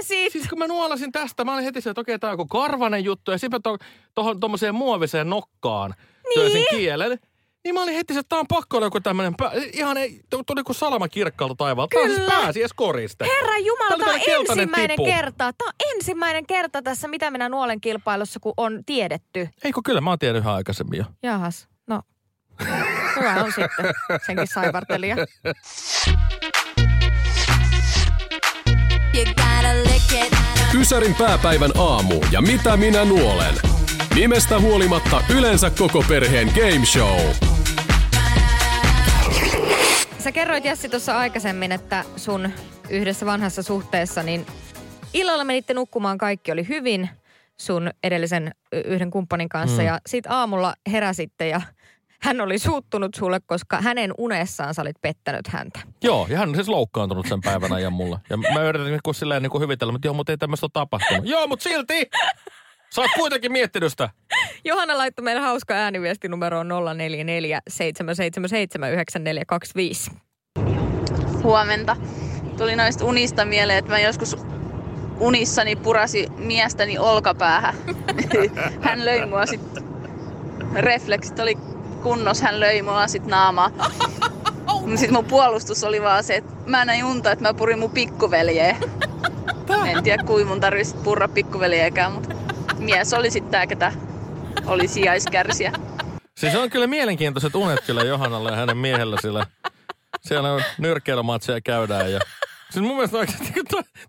Si- 0.04 0.14
tiesit! 0.14 0.32
siis 0.32 0.48
kun 0.48 0.58
mä 0.58 0.66
nuolasin 0.66 1.12
tästä, 1.12 1.44
mä 1.44 1.54
olin 1.54 1.64
heti 1.64 1.80
se, 1.80 1.90
että 1.90 2.00
okei, 2.00 2.18
tää 2.18 2.30
on 2.30 2.34
joku 2.34 2.46
karvanen 2.46 3.04
juttu. 3.04 3.30
Ja 3.30 3.38
sitten 3.38 3.62
to, 3.62 3.76
tohon 4.14 4.40
tommoseen 4.40 4.74
muoviseen 4.74 5.30
nokkaan 5.30 5.94
niin. 6.34 6.52
sen 6.52 6.62
kielen. 6.70 7.18
Niin 7.64 7.74
mä 7.74 7.82
olin 7.82 7.94
heti, 7.94 8.18
että 8.18 8.28
tää 8.28 8.38
on 8.38 8.46
pakko 8.48 8.76
olla 8.76 8.86
joku 8.86 9.00
tämmönen, 9.00 9.34
pää, 9.34 9.50
ihan 9.72 9.96
ei, 9.96 10.20
tuli 10.46 10.62
kuin 10.62 10.76
salama 10.76 11.08
kirkkaalta 11.08 11.54
taivaalta. 11.54 11.96
Tää 12.28 12.38
on 12.38 12.52
siis 12.52 12.72
koriste. 12.72 13.24
Herra 13.24 13.58
Jumala, 13.58 14.04
Tää 14.04 14.14
on 14.14 14.20
ensimmäinen 14.26 14.96
tipu. 14.96 15.04
kerta. 15.04 15.36
Tämä 15.38 15.68
on 15.68 15.94
ensimmäinen 15.94 16.46
kerta 16.46 16.82
tässä 16.82 17.08
Mitä 17.08 17.30
minä 17.30 17.48
nuolen 17.48 17.80
kilpailussa, 17.80 18.40
kun 18.40 18.54
on 18.56 18.84
tiedetty. 18.86 19.48
Eikö 19.64 19.80
kyllä, 19.84 20.00
mä 20.00 20.10
oon 20.10 20.18
tiennyt 20.18 20.42
ihan 20.42 20.54
aikaisemmin 20.54 20.98
jo. 20.98 21.04
Jahas, 21.22 21.68
no. 21.86 22.02
Hyvä 23.16 23.34
on 23.44 23.52
sitten, 23.52 23.94
senkin 24.26 24.46
saivartelija. 24.46 25.16
Ysärin 30.80 31.14
pääpäivän 31.14 31.70
aamu 31.78 32.14
ja 32.30 32.42
mitä 32.42 32.76
minä 32.76 33.04
nuolen. 33.04 33.54
Nimestä 34.14 34.60
huolimatta 34.60 35.22
yleensä 35.36 35.70
koko 35.70 36.04
perheen 36.08 36.48
game 36.54 36.86
show. 36.86 37.20
Sä 40.18 40.32
kerroit 40.32 40.64
Jassi 40.64 40.88
tuossa 40.88 41.18
aikaisemmin, 41.18 41.72
että 41.72 42.04
sun 42.16 42.50
yhdessä 42.90 43.26
vanhassa 43.26 43.62
suhteessa, 43.62 44.22
niin 44.22 44.46
illalla 45.14 45.44
menitte 45.44 45.74
nukkumaan, 45.74 46.18
kaikki 46.18 46.52
oli 46.52 46.68
hyvin 46.68 47.08
sun 47.56 47.90
edellisen 48.02 48.54
yhden 48.84 49.10
kumppanin 49.10 49.48
kanssa. 49.48 49.82
Mm. 49.82 49.86
Ja 49.86 50.00
sit 50.06 50.26
aamulla 50.28 50.74
heräsitte 50.92 51.48
ja 51.48 51.60
hän 52.24 52.40
oli 52.40 52.58
suuttunut 52.58 53.14
sulle, 53.14 53.40
koska 53.46 53.80
hänen 53.80 54.14
unessaan 54.18 54.74
sä 54.74 54.82
olit 54.82 54.96
pettänyt 55.02 55.48
häntä. 55.48 55.80
Joo, 56.02 56.26
ja 56.30 56.38
hän 56.38 56.48
on 56.48 56.54
siis 56.54 56.68
loukkaantunut 56.68 57.26
sen 57.26 57.40
päivän 57.40 57.72
ajan 57.72 57.92
mulle. 57.92 58.18
Ja 58.30 58.36
mä 58.36 58.62
yritin 58.62 58.86
niin 58.86 59.00
kuin 59.04 59.14
silleen 59.14 59.42
niin 59.42 59.50
kuin 59.50 59.62
hyvitellä, 59.62 59.92
mutta 59.92 60.06
joo, 60.06 60.14
mutta 60.14 60.32
ei 60.32 60.38
tämmöistä 60.38 60.66
ole 60.66 60.70
tapahtunut. 60.72 61.26
joo, 61.26 61.46
mutta 61.46 61.62
silti! 61.62 62.10
Sä 62.94 63.00
oot 63.00 63.10
kuitenkin 63.16 63.52
miettinyt 63.52 63.90
sitä. 63.90 64.10
Johanna 64.64 64.98
laittoi 64.98 65.22
meille 65.22 65.42
hauska 65.42 65.74
ääniviesti 65.74 66.28
numeroon 66.28 66.68
044 66.68 67.60
777 67.68 68.92
9425. 68.92 70.10
Huomenta. 71.42 71.96
Tuli 72.56 72.76
noista 72.76 73.04
unista 73.04 73.44
mieleen, 73.44 73.78
että 73.78 73.90
mä 73.90 73.98
joskus 73.98 74.36
unissani 75.20 75.76
purasi 75.76 76.28
miestäni 76.36 76.98
olkapäähän. 76.98 77.74
hän 78.80 79.04
löi 79.04 79.26
mua 79.26 79.46
sit, 79.46 79.60
refleksit 80.74 81.38
oli 81.38 81.58
kunnos, 82.04 82.42
hän 82.42 82.60
löi 82.60 82.82
mua 82.82 83.08
sit 83.08 83.26
naamaa. 83.26 83.70
Sitten 84.96 85.12
mun 85.12 85.24
puolustus 85.24 85.84
oli 85.84 86.02
vaan 86.02 86.24
se, 86.24 86.36
että 86.36 86.52
mä 86.66 86.84
näin 86.84 87.04
unta, 87.04 87.32
että 87.32 87.44
mä 87.44 87.54
purin 87.54 87.78
mun 87.78 87.90
pikkuveljeä. 87.90 88.76
En 89.86 90.02
tiedä, 90.02 90.22
kuinka 90.22 90.48
mun 90.48 90.60
tarvitsisi 90.60 90.96
purra 90.96 91.28
pikkuveljeäkään, 91.28 92.12
mutta 92.12 92.34
mies 92.78 93.12
oli 93.14 93.30
sitten 93.30 93.50
tää, 93.50 93.66
ketä 93.66 93.92
oli 94.66 94.88
sijaiskärsiä. 94.88 95.72
Siis 96.36 96.54
on 96.54 96.70
kyllä 96.70 96.86
mielenkiintoiset 96.86 97.54
unet 97.54 97.80
kyllä 97.86 98.02
Johannalle 98.02 98.50
ja 98.50 98.56
hänen 98.56 98.76
miehellä 98.76 99.16
sillä. 99.20 99.46
Siellä 100.20 100.52
on 100.52 100.62
nyrkkeilymatseja 100.78 101.60
käydään 101.60 102.12
ja... 102.12 102.20
Siis 102.74 102.86
mun 102.86 102.96
mielestä 102.96 103.18
oikeasti 103.18 103.52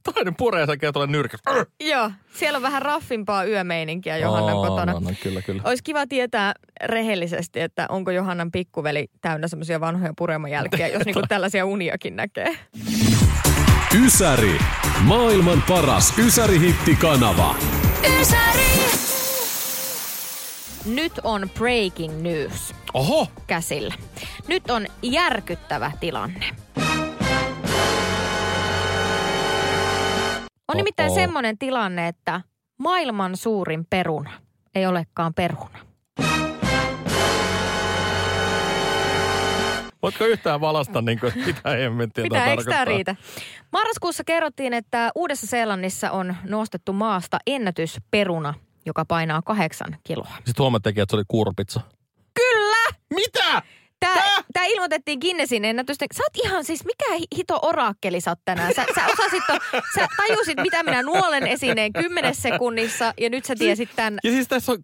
toinen 0.04 0.36
puree 0.36 0.68
ja 0.82 0.92
tulee 0.92 1.08
nyrkäs. 1.08 1.40
Joo, 1.84 2.12
siellä 2.34 2.58
on 2.58 2.62
vähän 2.62 2.82
raffimpaa 2.82 3.46
yömeininkiä 3.46 4.18
Johannan 4.18 4.56
kotona. 4.56 4.94
No, 4.94 5.00
no, 5.00 5.10
kyllä, 5.24 5.42
kyllä. 5.42 5.62
Olisi 5.66 5.84
kiva 5.84 6.08
tietää 6.08 6.54
rehellisesti, 6.84 7.62
että 7.62 7.86
onko 7.90 8.12
Johannan 8.12 8.52
pikkuveli 8.52 9.08
täynnä 9.22 9.48
semmoisia 9.48 9.80
vanhoja 9.80 10.14
puremajälkiä, 10.18 10.88
jos 10.88 11.06
niinku 11.06 11.22
tällaisia 11.30 11.66
uniakin 11.66 12.16
näkee. 12.16 12.58
Ysäri. 14.06 14.58
Maailman 15.02 15.64
paras 15.68 16.14
Ysäri-hittikanava. 16.18 17.56
Nyt 20.86 21.14
on 21.24 21.50
breaking 21.54 22.22
news 22.22 22.76
Oho! 22.94 23.28
käsillä. 23.48 23.94
Nyt 24.48 24.70
on 24.70 24.86
järkyttävä 25.02 25.92
tilanne. 26.00 26.46
On 30.68 30.78
nimittäin 30.78 31.12
semmoinen 31.12 31.58
tilanne, 31.58 32.08
että 32.08 32.42
maailman 32.78 33.38
suurin 33.38 33.86
peruna 33.90 34.32
ei 34.76 34.86
olekaan 34.86 35.34
peruna. 35.34 35.80
Voitko 40.02 40.26
yhtään 40.26 40.62
valasta 40.62 41.02
niin 41.02 41.20
kuin, 41.20 41.34
mitä 41.46 41.70
hemmettiä 41.70 42.24
Mitä 42.24 42.46
eikö 42.46 42.64
tämä 42.64 42.76
tarkoittaa? 42.78 42.86
riitä? 42.86 43.16
Marraskuussa 43.72 44.24
kerrottiin, 44.24 44.74
että 44.74 45.12
Uudessa-Seelannissa 45.16 46.12
on 46.12 46.36
nostettu 46.44 46.94
maasta 46.94 47.38
ennätysperuna, 47.48 48.54
joka 48.86 49.06
painaa 49.06 49.42
kahdeksan 49.42 49.98
kiloa. 50.04 50.28
Sitten 50.36 50.64
huomattiin, 50.64 51.00
että 51.00 51.12
se 51.14 51.16
oli 51.16 51.24
kurpitsa. 51.28 51.82
Tämä, 54.56 54.66
ilmoitettiin 54.66 55.20
Guinnessin 55.20 55.66
ennätysten. 55.66 56.08
Sä 56.18 56.24
oot 56.24 56.46
ihan 56.46 56.64
siis, 56.64 56.86
mikä 56.86 57.28
hito 57.38 57.60
orakkeli 57.62 58.22
sä 58.22 58.32
oot 58.32 58.40
tänään? 58.46 58.74
Sä, 58.76 58.86
sä 58.96 59.06
osasit, 59.06 59.44
to, 59.48 59.54
sä 59.96 60.08
tajusit, 60.18 60.58
mitä 60.62 60.84
minä 60.84 61.04
nuolen 61.04 61.48
esineen 61.48 61.94
kymmenessä 61.94 62.42
sekunnissa 62.42 63.14
ja 63.20 63.30
nyt 63.30 63.46
sä 63.46 63.56
tiesit 63.56 63.90
tämän. 63.96 64.20
Ja 64.24 64.32
siis 64.32 64.48
tässä 64.48 64.72
on 64.72 64.78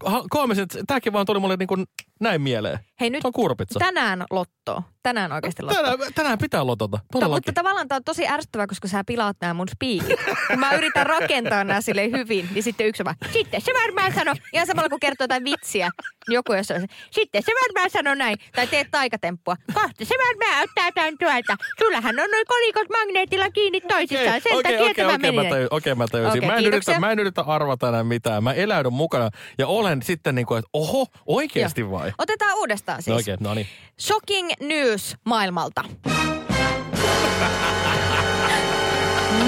että 0.64 0.80
tämäkin 0.88 1.14
vaan 1.14 1.26
tuli 1.26 1.40
mulle 1.40 1.56
niin 1.58 1.68
kuin 1.68 1.86
näin 2.22 2.42
mieleen. 2.42 2.80
Hei 3.02 3.10
nyt 3.10 3.26
on 3.26 3.32
kurpitsa. 3.34 3.80
tänään 3.80 4.24
lotto. 4.32 4.84
Tänään 5.04 5.32
oikeasti 5.32 5.64
lotto. 5.64 5.82
Tänään, 5.84 6.14
tänään 6.16 6.38
pitää 6.38 6.66
lotota, 6.68 6.98
To, 6.98 7.04
todellakin. 7.12 7.38
mutta 7.38 7.54
tavallaan 7.54 7.88
tämä 7.88 7.98
on 7.98 8.04
tosi 8.04 8.28
ärsyttävää, 8.28 8.68
koska 8.68 8.88
sä 8.88 9.04
pilaat 9.08 9.38
nämä 9.42 9.54
mun 9.54 9.68
spiikit. 9.70 10.20
Kun 10.48 10.60
mä 10.60 10.72
yritän 10.74 11.06
rakentaa 11.06 11.64
nämä 11.64 11.82
sille 11.82 12.12
hyvin, 12.12 12.50
niin 12.54 12.64
sitten 12.64 12.88
yksi 12.88 13.02
on 13.04 13.06
vaan, 13.06 13.16
sitten 13.34 13.62
se 13.62 13.72
varmaan 13.84 14.14
sano, 14.14 14.34
ihan 14.54 14.68
samalla 14.68 14.90
kun 14.90 15.00
kertoo 15.00 15.24
jotain 15.24 15.44
vitsiä, 15.44 15.90
niin 16.28 16.36
joku 16.36 16.54
jos 16.54 16.72
on 16.72 16.86
sitten 17.12 17.44
se 17.44 17.52
varmaan 17.66 17.90
sano 17.90 18.16
näin, 18.16 18.38
tai 18.56 18.68
teet 18.68 18.88
taikatemppua. 18.92 19.56
Kohta 19.74 20.06
se 20.06 20.16
varmaan 20.28 20.64
ottaa 20.64 20.92
tämän 20.92 21.18
tuolta. 21.20 21.64
Sullahan 21.80 22.20
on 22.20 22.30
noin 22.32 22.46
kolikot 22.48 22.90
magneetilla 22.90 23.50
kiinni 23.52 23.82
toisissaan, 23.82 24.42
sen 24.42 24.58
okei, 24.58 24.64
takia 24.74 24.82
okei, 24.92 24.94
tämä 25.06 25.14
okei, 25.16 25.32
meni 25.32 25.68
okei, 25.72 25.96
mä 25.96 26.08
tajusin. 26.08 26.38
Okei, 26.40 26.48
mä, 26.50 26.54
en 26.56 26.60
kiitoksia. 26.64 26.92
yritä, 26.94 27.00
mä 27.08 27.12
en 27.12 27.20
yritä 27.20 27.42
arvata 27.42 27.90
enää 27.90 28.04
mitään. 28.04 28.44
Mä 28.44 28.54
eläydyn 28.54 28.94
mukana 28.94 29.30
ja 29.58 29.68
olen 29.68 30.02
sitten 30.04 30.36
niin 30.36 30.46
kuin, 30.46 30.60
että 30.60 30.70
oho, 30.74 31.06
oikeasti 31.26 31.82
Joo. 31.82 31.92
vai? 31.92 32.11
Otetaan 32.18 32.58
uudestaan 32.58 33.02
siis. 33.02 33.16
No 33.16 33.20
Okei, 33.22 33.38
no 33.40 33.54
niin. 33.54 33.68
Shocking 34.02 34.50
news 34.60 35.16
maailmalta. 35.26 35.84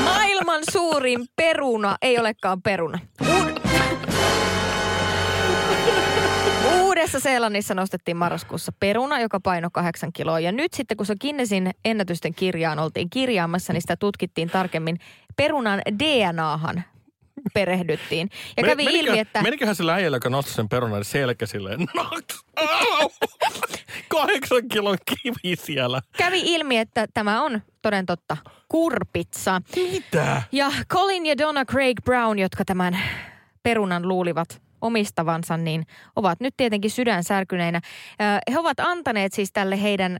Maailman 0.04 0.62
suurin 0.72 1.26
peruna 1.36 1.96
ei 2.02 2.20
olekaan 2.20 2.62
peruna. 2.62 3.00
Uud- 3.24 3.64
Uudessa 6.82 7.20
Seelannissa 7.20 7.74
nostettiin 7.76 8.18
marraskuussa 8.18 8.72
peruna, 8.80 9.20
joka 9.20 9.40
paino 9.40 9.70
kahdeksan 9.72 10.14
kiloa. 10.14 10.40
Ja 10.40 10.52
nyt 10.52 10.74
sitten, 10.74 10.98
kun 10.98 11.06
se 11.06 11.16
Guinnessin 11.16 11.72
ennätysten 11.86 12.34
kirjaan 12.36 12.80
oltiin 12.80 13.10
kirjaamassa, 13.10 13.74
niin 13.74 13.82
sitä 13.82 13.96
tutkittiin 13.96 14.50
tarkemmin. 14.50 15.00
Perunan 15.36 15.82
DNAhan 16.04 16.84
perehdyttiin. 17.54 18.30
Ja 18.58 18.64
kävi 18.64 18.86
Menikö- 18.86 19.00
ilmi, 19.08 19.20
että... 19.20 19.42
Meniköhän 19.42 19.76
sillä 19.76 19.94
äijällä, 19.94 20.18
joka 20.18 20.30
nosti 20.30 20.52
sen 20.52 20.70
perunan, 20.70 21.06
selkä 21.06 21.46
silleen! 21.46 21.80
Kahdeksan 24.08 24.68
kilon 24.72 24.98
kivi 25.06 25.56
siellä. 25.56 26.02
Kävi 26.18 26.42
ilmi, 26.46 26.78
että 26.78 27.08
tämä 27.14 27.44
on 27.44 27.62
toden 27.82 28.06
totta 28.06 28.38
kurpitsa. 28.70 29.62
Mitä? 29.76 30.42
Ja 30.52 30.72
Colin 30.90 31.26
ja 31.26 31.38
Donna 31.38 31.66
Craig 31.66 31.98
Brown, 32.06 32.40
jotka 32.40 32.66
tämän 32.66 33.00
perunan 33.64 34.08
luulivat 34.08 34.62
omistavansa, 34.82 35.58
niin 35.58 35.86
ovat 36.16 36.40
nyt 36.40 36.54
tietenkin 36.58 36.92
sydänsärkyneinä. 36.92 37.82
Ö, 38.22 38.52
He 38.54 38.60
ovat 38.60 38.80
antaneet 38.80 39.34
siis 39.34 39.52
tälle 39.52 39.82
heidän, 39.82 40.18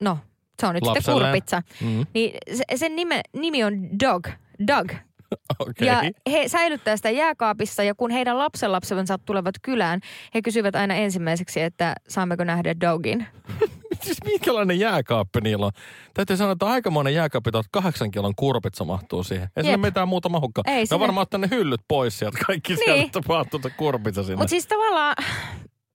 no 0.00 0.18
se 0.60 0.66
on 0.66 0.74
nyt 0.74 0.84
sitten 0.84 0.94
Lapselleen. 0.96 1.26
kurpitsa. 1.32 1.62
Mm, 1.80 2.06
Niin 2.14 2.34
se, 2.56 2.64
sen 2.76 2.96
nime, 2.96 3.20
nimi 3.36 3.64
on 3.64 4.00
Dog. 4.00 4.28
Doug. 4.66 4.92
Okei. 5.58 5.86
Ja 5.88 6.02
he 6.32 6.48
säilyttää 6.48 6.96
sitä 6.96 7.10
jääkaapissa 7.10 7.82
ja 7.82 7.94
kun 7.94 8.10
heidän 8.10 8.38
lapsenlapsensa 8.38 9.18
tulevat 9.18 9.54
kylään, 9.62 10.00
he 10.34 10.42
kysyvät 10.42 10.76
aina 10.76 10.94
ensimmäiseksi, 10.94 11.60
että 11.60 11.94
saammeko 12.08 12.44
nähdä 12.44 12.74
Dogin. 12.80 13.26
Siis 14.02 14.18
minkälainen 14.24 14.78
jääkaappi 14.78 15.40
niillä 15.40 15.66
on? 15.66 15.72
Täytyy 16.14 16.36
sanoa, 16.36 16.52
että 16.52 16.66
aikamoinen 16.66 17.14
jääkaappi, 17.14 17.48
että 17.48 17.62
kahdeksan 17.70 18.10
kilon 18.10 18.32
kurpitsa 18.36 18.84
mahtuu 18.84 19.24
siihen. 19.24 19.48
Ei 19.56 19.62
sinne 19.64 19.76
mitään 19.76 20.08
muuta 20.08 20.28
mahukkaan. 20.28 20.68
Ei 20.76 20.86
sinne. 20.86 21.00
varmaan 21.00 21.22
ottanut 21.22 21.50
ne 21.50 21.56
hyllyt 21.56 21.80
pois 21.88 22.18
sieltä. 22.18 22.38
Kaikki 22.46 22.74
Niin. 22.74 22.84
sieltä 22.84 23.20
mahtuu 23.28 23.60
se 23.62 23.70
kurpitsa 23.70 24.22
sinne. 24.22 24.36
Mutta 24.36 24.50
siis 24.50 24.66
tavallaan, 24.66 25.14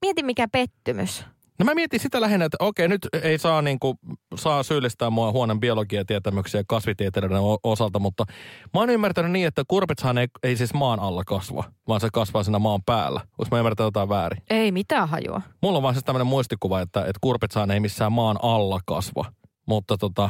mieti 0.02 0.24
mikä 0.24 0.48
pettymys. 0.52 1.26
No 1.60 1.66
mä 1.66 1.76
mietin 1.76 2.00
sitä 2.00 2.22
lähinnä, 2.22 2.46
että 2.46 2.58
okei, 2.60 2.88
nyt 2.88 3.08
ei 3.24 3.38
saa, 3.38 3.62
niinku, 3.62 3.96
saa 4.38 4.64
syyllistää 4.64 5.10
mua 5.10 5.32
huonon 5.32 5.60
biologiatietämyksiä 5.60 6.64
kasvitieteiden 6.68 7.32
osalta, 7.64 8.00
mutta 8.00 8.26
mä 8.74 8.80
oon 8.80 8.90
ymmärtänyt 8.90 9.32
niin, 9.32 9.48
että 9.48 9.64
kurpitsahan 9.68 10.18
ei, 10.18 10.28
ei 10.44 10.58
siis 10.58 10.74
maan 10.74 11.00
alla 11.00 11.24
kasva, 11.24 11.64
vaan 11.88 12.02
se 12.02 12.10
kasvaa 12.14 12.44
siinä 12.44 12.60
maan 12.60 12.84
päällä. 12.86 13.20
Onko 13.20 13.48
mä 13.52 13.58
ymmärtänyt 13.58 13.88
jotain 13.88 14.10
väärin? 14.10 14.44
Ei 14.50 14.72
mitään 14.72 15.10
hajua. 15.10 15.42
Mulla 15.62 15.78
on 15.78 15.84
vaan 15.84 15.94
siis 15.94 16.04
tämmöinen 16.04 16.28
muistikuva, 16.28 16.82
että, 16.82 17.00
että 17.00 17.20
kurpitsahan 17.22 17.72
ei 17.72 17.80
missään 17.80 18.12
maan 18.12 18.38
alla 18.42 18.80
kasva. 18.86 19.26
Mutta 19.66 19.98
tota, 19.98 20.30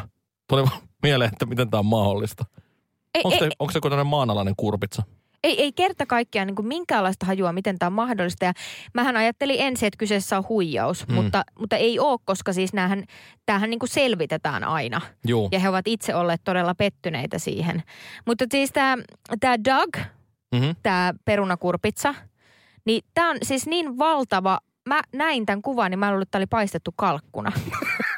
tuli 0.50 0.66
mieleen, 1.04 1.32
että 1.34 1.46
miten 1.46 1.70
tämä 1.70 1.80
on 1.80 1.86
mahdollista. 1.86 2.46
Onko, 3.24 3.38
te, 3.38 3.50
onko 3.60 3.74
se 3.74 4.04
maanalainen 4.04 4.54
kurpitsa? 4.58 5.04
Ei, 5.44 5.62
ei 5.62 5.72
kerta 5.72 6.06
kaikkiaan 6.06 6.48
niin 6.48 6.56
kuin 6.56 6.68
minkäänlaista 6.68 7.26
hajua, 7.26 7.54
miten 7.54 7.80
tämä 7.80 7.88
on 7.88 7.94
mahdollista. 7.94 8.46
Ja 8.46 8.54
mähän 8.94 9.18
ajattelin 9.18 9.56
ensin, 9.60 9.88
että 9.88 9.98
kyseessä 9.98 10.38
on 10.38 10.46
huijaus, 10.50 11.08
Mm. 11.08 11.14
mutta, 11.16 11.44
mutta 11.60 11.76
ei 11.76 12.00
ole, 12.00 12.20
koska 12.26 12.54
siis 12.54 12.74
näähän, 12.74 13.04
tämähän 13.46 13.70
niin 13.70 13.80
kuin 13.80 13.90
selvitetään 13.90 14.64
aina. 14.64 15.02
Juu. 15.28 15.50
Ja 15.52 15.60
he 15.60 15.70
ovat 15.70 15.88
itse 15.88 16.16
olleet 16.16 16.42
todella 16.44 16.76
pettyneitä 16.76 17.40
siihen. 17.40 17.84
Mutta 18.26 18.46
siis 18.52 18.70
tämä, 18.74 18.98
tämä 19.40 19.56
Doug, 19.66 19.98
Mm-hmm. 20.56 20.76
tämä 20.84 21.14
perunakurpitsa, 21.26 22.16
niin 22.86 23.04
tämä 23.14 23.30
on 23.30 23.38
siis 23.44 23.66
niin 23.68 23.98
valtava. 23.98 24.60
Mä 24.90 25.02
näin 25.14 25.46
tämän 25.46 25.62
kuvan, 25.62 25.92
niin 25.92 26.00
mä 26.00 26.10
luulen, 26.10 26.22
että 26.22 26.32
tämä 26.32 26.40
oli 26.40 26.46
paistettu 26.48 26.92
kalkkuna. 26.96 27.52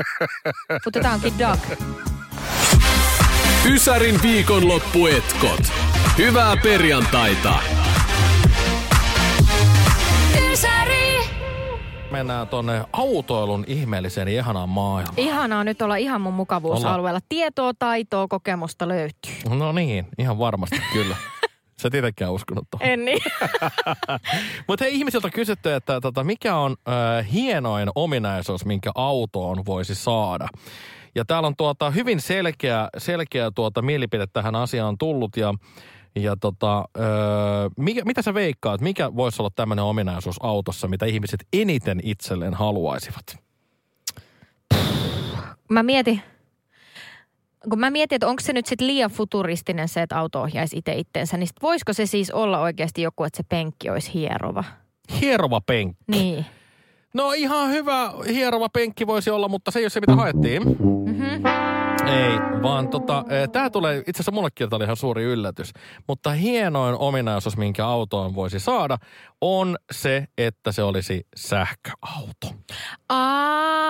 Mutta 0.86 1.00
tämä 1.02 1.14
onkin 1.14 1.34
Doug. 1.40 1.60
Ysärin 3.66 4.20
viikonloppuetkot. 4.22 5.62
Hyvää 6.20 6.58
perjantaita. 6.64 7.54
Mennään 12.12 12.48
tonne 12.48 12.84
autoilun 12.94 13.64
ihmeelliseen 13.68 14.28
ja 14.28 14.34
ihanaan 14.34 14.70
maailmaan. 14.70 15.20
Ihanaa 15.20 15.64
nyt 15.64 15.82
olla 15.82 15.96
ihan 15.96 16.22
mun 16.22 16.34
mukavuusalueella. 16.34 17.20
Tietoa, 17.30 17.72
taitoa, 17.80 18.28
kokemusta 18.28 18.88
löytyy. 18.88 19.34
No 19.50 19.72
niin, 19.72 20.08
ihan 20.18 20.40
varmasti 20.40 20.82
kyllä. 20.94 21.16
Sä 21.82 21.90
tietenkään 21.90 22.32
uskonut 22.32 22.68
tuohon. 22.72 22.88
En 22.88 23.06
niin. 23.06 23.22
Mutta 24.68 24.86
hei, 24.86 24.96
ihmisiltä 24.96 25.28
on 25.28 25.32
kysytty, 25.32 25.74
että 25.74 26.02
tota, 26.02 26.24
mikä 26.24 26.56
on 26.56 26.76
äh, 26.88 27.32
hienoin 27.34 27.90
ominaisuus, 27.96 28.66
minkä 28.66 28.92
autoon 28.96 29.66
voisi 29.66 29.96
saada. 29.96 30.48
Ja 31.16 31.26
täällä 31.26 31.48
on 31.48 31.56
tuota, 31.56 31.92
hyvin 31.92 32.22
selkeä, 32.22 32.90
selkeä 32.98 33.52
tuota, 33.56 33.82
mielipide 33.82 34.28
tähän 34.34 34.56
asiaan 34.56 34.98
tullut 34.98 35.38
ja 35.38 35.54
ja 36.16 36.36
tota, 36.36 36.86
öö, 36.98 37.06
mikä, 37.78 38.02
mitä 38.06 38.22
sä 38.22 38.34
veikkaat, 38.34 38.82
mikä 38.82 39.16
voisi 39.16 39.42
olla 39.42 39.52
tämmöinen 39.56 39.86
ominaisuus 39.86 40.38
autossa, 40.44 40.88
mitä 40.88 41.06
ihmiset 41.06 41.48
eniten 41.54 42.00
itselleen 42.04 42.54
haluaisivat? 42.54 43.38
Mä 45.70 45.84
mietin, 45.84 46.22
kun 47.70 47.80
mä 47.80 47.90
mietin, 47.90 48.16
että 48.16 48.28
onko 48.28 48.42
se 48.42 48.54
nyt 48.54 48.66
sitten 48.66 48.88
liian 48.88 49.12
futuristinen 49.12 49.88
se, 49.88 50.02
että 50.02 50.20
auto 50.20 50.42
ohjaisi 50.42 50.78
itse 50.78 50.94
itteensä, 50.94 51.38
niin 51.38 51.48
sit 51.48 51.62
voisiko 51.62 51.94
se 51.94 52.06
siis 52.06 52.32
olla 52.32 52.60
oikeasti 52.60 53.02
joku, 53.02 53.24
että 53.24 53.38
se 53.38 53.44
penkki 53.44 53.90
olisi 53.90 54.14
hierova? 54.14 54.64
Hierova 55.22 55.62
penkki. 55.62 56.04
Niin. 56.08 56.46
No 57.14 57.32
ihan 57.32 57.70
hyvä 57.70 58.14
hierova 58.28 58.70
penkki 58.70 59.08
voisi 59.08 59.30
olla, 59.30 59.48
mutta 59.48 59.72
se 59.72 59.80
ei 59.80 59.86
ole 59.86 59.90
se, 59.90 60.00
mitä 60.00 60.16
haettiin. 60.16 60.62
Ei, 62.10 62.62
vaan 62.64 62.88
tota, 62.90 63.26
tämä 63.52 63.70
tulee, 63.70 63.98
itse 63.98 64.12
asiassa 64.12 64.32
mullekin 64.32 64.70
tämä 64.70 64.78
oli 64.78 64.84
ihan 64.84 64.98
suuri 64.98 65.24
yllätys, 65.24 65.72
mutta 66.08 66.32
hienoin 66.32 66.96
ominaisuus, 66.96 67.58
minkä 67.58 67.86
autoon 67.88 68.36
voisi 68.36 68.60
saada, 68.60 68.98
on 69.42 69.78
se, 69.92 70.28
että 70.38 70.72
se 70.72 70.84
olisi 70.84 71.28
sähköauto. 71.36 72.54
Aa, 73.10 73.90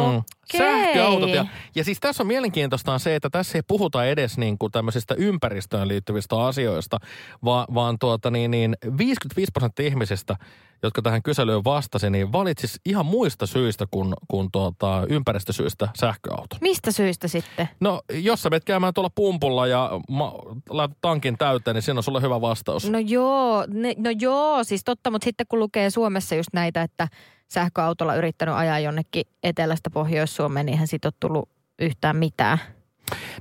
Mm, 0.00 0.16
okei. 0.16 0.37
Sähköautot. 0.56 1.30
Ja, 1.30 1.46
ja 1.74 1.84
siis 1.84 2.00
tässä 2.00 2.22
on 2.22 2.26
mielenkiintoista 2.26 2.92
on 2.92 3.00
se, 3.00 3.14
että 3.14 3.30
tässä 3.30 3.58
ei 3.58 3.62
puhuta 3.62 4.06
edes 4.06 4.38
niin 4.38 4.58
kuin 4.58 4.72
tämmöisistä 4.72 5.14
ympäristöön 5.18 5.88
liittyvistä 5.88 6.36
asioista, 6.44 6.98
vaan, 7.44 7.66
vaan 7.74 7.98
tuota 7.98 8.30
niin, 8.30 8.50
niin 8.50 8.76
55 8.98 9.52
prosenttia 9.52 9.86
ihmisistä, 9.86 10.36
jotka 10.82 11.02
tähän 11.02 11.22
kyselyyn 11.22 11.64
vastasi, 11.64 12.10
niin 12.10 12.32
valitsis 12.32 12.80
ihan 12.84 13.06
muista 13.06 13.46
syistä 13.46 13.86
kuin, 13.90 14.14
kuin 14.28 14.48
tuota, 14.52 15.06
ympäristösyistä 15.08 15.88
sähköauton. 15.96 16.58
Mistä 16.60 16.92
syystä 16.92 17.28
sitten? 17.28 17.68
No, 17.80 18.02
jos 18.12 18.42
sä 18.42 18.50
menet 18.50 18.64
käymään 18.64 18.94
tuolla 18.94 19.10
pumpulla 19.14 19.66
ja 19.66 19.90
ma- 20.08 20.38
laitat 20.70 20.98
tankin 21.00 21.38
täyteen, 21.38 21.74
niin 21.74 21.82
siinä 21.82 21.98
on 21.98 22.02
sulle 22.02 22.22
hyvä 22.22 22.40
vastaus. 22.40 22.90
No 22.90 22.98
joo, 22.98 23.64
ne, 23.68 23.94
no 23.96 24.10
joo, 24.20 24.64
siis 24.64 24.84
totta, 24.84 25.10
mutta 25.10 25.24
sitten 25.24 25.46
kun 25.46 25.58
lukee 25.58 25.90
Suomessa 25.90 26.34
just 26.34 26.50
näitä, 26.52 26.82
että 26.82 27.08
sähköautolla 27.48 28.14
yrittänyt 28.14 28.54
ajaa 28.54 28.78
jonnekin 28.78 29.24
etelästä 29.42 29.90
Pohjois-Suomeen, 29.90 30.66
niin 30.66 30.72
eihän 30.72 30.88
siitä 30.88 31.08
ole 31.08 31.14
tullut 31.20 31.48
yhtään 31.78 32.16
mitään. 32.16 32.58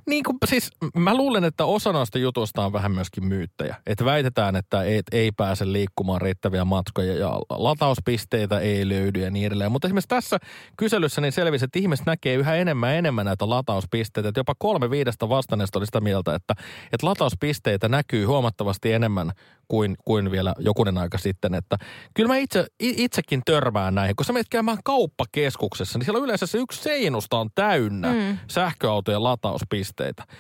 Niin 0.05 0.23
kuin, 0.23 0.37
siis 0.45 0.69
mä 0.95 1.15
luulen, 1.15 1.43
että 1.43 1.65
osa 1.65 1.91
noista 1.91 2.17
jutuista 2.17 2.65
on 2.65 2.73
vähän 2.73 2.91
myöskin 2.91 3.25
myyttejä. 3.25 3.75
Että 3.87 4.05
väitetään, 4.05 4.55
että 4.55 4.83
ei, 4.83 5.01
ei 5.11 5.31
pääse 5.31 5.71
liikkumaan 5.71 6.21
riittäviä 6.21 6.65
matkoja 6.65 7.13
ja 7.13 7.29
latauspisteitä 7.49 8.59
ei 8.59 8.89
löydy 8.89 9.21
ja 9.21 9.31
niin 9.31 9.47
edelleen. 9.47 9.71
Mutta 9.71 9.87
esimerkiksi 9.87 10.07
tässä 10.07 10.37
kyselyssä 10.77 11.21
niin 11.21 11.31
selvisi, 11.31 11.65
että 11.65 11.79
ihmiset 11.79 12.05
näkee 12.05 12.35
yhä 12.35 12.55
enemmän 12.55 12.89
ja 12.89 12.95
enemmän 12.97 13.25
näitä 13.25 13.49
latauspisteitä. 13.49 14.29
Että 14.29 14.39
jopa 14.39 14.53
kolme 14.57 14.89
viidestä 14.89 15.29
vastanneesta 15.29 15.79
oli 15.79 15.85
sitä 15.85 16.01
mieltä, 16.01 16.35
että, 16.35 16.53
että 16.93 17.07
latauspisteitä 17.07 17.89
näkyy 17.89 18.25
huomattavasti 18.25 18.93
enemmän 18.93 19.31
kuin, 19.67 19.95
kuin 20.05 20.31
vielä 20.31 20.53
jokunen 20.59 20.97
aika 20.97 21.17
sitten. 21.17 21.53
Että 21.53 21.77
kyllä 22.13 22.27
mä 22.27 22.37
itse, 22.37 22.65
itsekin 22.79 23.41
törmään 23.45 23.95
näihin. 23.95 24.15
Kun 24.15 24.25
sä 24.25 24.33
menet 24.33 24.49
käymään 24.49 24.77
kauppakeskuksessa, 24.83 25.99
niin 25.99 26.05
siellä 26.05 26.23
yleensä 26.23 26.45
se 26.45 26.57
yksi 26.57 26.83
seinusta 26.83 27.37
on 27.39 27.49
täynnä 27.55 28.13
Mm. 28.13 28.37
sähköautojen 28.47 29.23
latauspisteitä. 29.23 29.86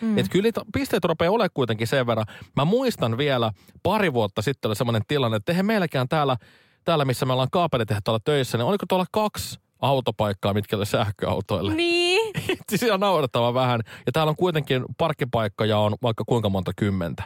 Mm. 0.01 0.17
Että 0.17 0.31
kyllä 0.31 0.43
niitä 0.43 0.61
pisteitä 0.73 1.07
rupeaa 1.07 1.31
olemaan 1.31 1.49
kuitenkin 1.53 1.87
sen 1.87 2.07
verran. 2.07 2.25
Mä 2.55 2.65
muistan 2.65 3.17
vielä 3.17 3.51
pari 3.83 4.13
vuotta 4.13 4.41
sitten 4.41 4.69
oli 4.69 4.75
semmoinen 4.75 5.01
tilanne, 5.07 5.37
että 5.37 5.51
eihän 5.51 5.65
meilläkään 5.65 6.07
täällä, 6.09 6.37
täällä 6.85 7.05
missä 7.05 7.25
me 7.25 7.33
ollaan 7.33 7.51
kaapelitehtaalla 7.51 8.19
töissä, 8.25 8.57
niin 8.57 8.65
oliko 8.65 8.85
tuolla 8.89 9.05
kaksi 9.11 9.59
autopaikkaa, 9.79 10.53
mitkä 10.53 10.77
oli 10.77 10.85
sähköautoille. 10.85 11.73
Niin. 11.73 12.33
siis 12.69 12.83
ihan 12.83 12.99
naurettava 12.99 13.53
vähän. 13.53 13.81
Ja 14.05 14.11
täällä 14.11 14.29
on 14.29 14.35
kuitenkin 14.35 14.85
parkkipaikkoja 14.97 15.77
on 15.77 15.95
vaikka 16.01 16.23
kuinka 16.27 16.49
monta 16.49 16.71
kymmentä. 16.75 17.23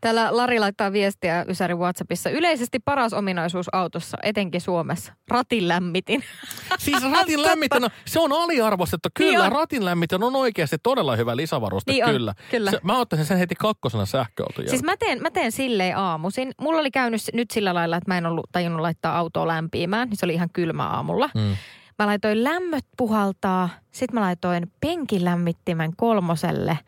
Täällä 0.00 0.36
Lari 0.36 0.58
laittaa 0.58 0.92
viestiä 0.92 1.44
Ysärin 1.48 1.78
WhatsAppissa. 1.78 2.30
Yleisesti 2.30 2.78
paras 2.78 3.12
ominaisuus 3.12 3.66
autossa, 3.72 4.16
etenkin 4.22 4.60
Suomessa, 4.60 5.12
ratin 5.28 5.68
lämmitin. 5.68 6.24
Siis 6.78 7.02
ratin 7.12 7.42
lämmitön, 7.42 7.90
se 8.06 8.20
on 8.20 8.32
aliarvostettu. 8.32 9.08
Niin 9.18 9.30
Kyllä, 9.30 9.44
on. 9.44 9.52
ratin 9.52 9.84
lämmitön 9.84 10.22
on 10.22 10.36
oikeasti 10.36 10.76
todella 10.82 11.16
hyvä 11.16 11.36
lisävaruste, 11.36 11.92
Niin 11.92 12.04
on, 12.04 12.10
kyllä. 12.10 12.34
kyllä. 12.50 12.70
Se, 12.70 12.80
mä 12.82 12.98
ottaisin 12.98 13.26
sen 13.26 13.38
heti 13.38 13.54
kakkosena 13.54 14.06
sähköauton 14.06 14.68
Siis 14.68 14.82
mä 14.82 14.96
teen, 14.96 15.22
mä 15.22 15.30
teen 15.30 15.52
silleen 15.52 15.96
aamuisin. 15.96 16.52
Mulla 16.60 16.80
oli 16.80 16.90
käynyt 16.90 17.20
nyt 17.32 17.50
sillä 17.50 17.74
lailla, 17.74 17.96
että 17.96 18.10
mä 18.10 18.18
en 18.18 18.26
ollut 18.26 18.46
tajunnut 18.52 18.80
laittaa 18.80 19.18
autoa 19.18 19.48
lämpiämään, 19.48 20.08
niin 20.08 20.16
se 20.16 20.26
oli 20.26 20.34
ihan 20.34 20.50
kylmä 20.52 20.88
aamulla. 20.88 21.30
Mm. 21.34 21.56
Mä 21.98 22.06
laitoin 22.06 22.44
lämmöt 22.44 22.84
puhaltaa, 22.96 23.68
sitten 23.92 24.14
mä 24.14 24.20
laitoin 24.20 24.72
penkin 24.80 25.24
lämmittimen 25.24 25.96
kolmoselle 25.96 26.78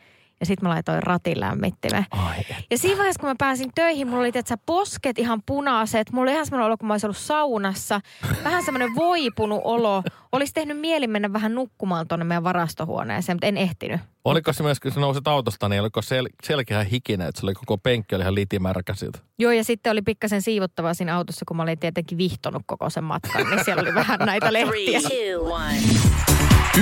ja 0.40 0.46
sitten 0.46 0.68
mä 0.68 0.74
laitoin 0.74 1.02
ratin 1.02 1.40
lämmittimen. 1.40 2.06
Ai. 2.10 2.36
Ja 2.70 2.78
siinä 2.78 2.98
vaiheessa, 2.98 3.20
kun 3.20 3.28
mä 3.28 3.34
pääsin 3.38 3.70
töihin, 3.74 4.08
mulla 4.08 4.20
oli 4.20 4.32
tiedätkö, 4.32 4.56
posket 4.66 5.18
ihan 5.18 5.42
punaiset. 5.46 6.12
Mulla 6.12 6.22
oli 6.22 6.32
ihan 6.32 6.46
semmoinen 6.46 6.66
olo, 6.66 6.76
kun 6.76 6.88
mä 6.88 6.94
olisin 6.94 7.06
ollut 7.06 7.16
saunassa. 7.16 8.00
Vähän 8.44 8.62
semmoinen 8.64 8.94
voipunut 8.94 9.60
olo. 9.64 10.02
Olisi 10.32 10.52
tehnyt 10.52 10.80
mieli 10.80 11.06
mennä 11.06 11.32
vähän 11.32 11.54
nukkumaan 11.54 12.08
tuonne 12.08 12.24
meidän 12.24 12.44
varastohuoneeseen, 12.44 13.36
mutta 13.36 13.46
en 13.46 13.56
ehtinyt. 13.56 14.00
Oliko 14.24 14.52
se 14.52 14.62
myös, 14.62 14.80
kun 14.80 14.92
sä 14.92 15.00
nousit 15.00 15.28
autosta, 15.28 15.68
niin 15.68 15.80
oliko 15.80 16.00
sel- 16.00 16.34
selkeä 16.42 16.84
hikinen, 16.84 17.28
että 17.28 17.40
se 17.40 17.46
oli 17.46 17.54
koko 17.54 17.78
penkki 17.78 18.14
oli 18.14 18.22
ihan 18.22 18.34
litimärkä 18.34 18.94
siltä? 18.94 19.18
Joo, 19.38 19.52
ja 19.52 19.64
sitten 19.64 19.90
oli 19.90 20.02
pikkasen 20.02 20.42
siivottavaa 20.42 20.94
siinä 20.94 21.16
autossa, 21.16 21.44
kun 21.48 21.56
mä 21.56 21.62
olin 21.62 21.78
tietenkin 21.78 22.18
vihtonut 22.18 22.62
koko 22.66 22.90
sen 22.90 23.04
matkan, 23.04 23.50
niin 23.50 23.64
siellä 23.64 23.80
oli 23.82 23.94
vähän 23.94 24.18
näitä 24.18 24.52
lehtiä. 24.52 25.00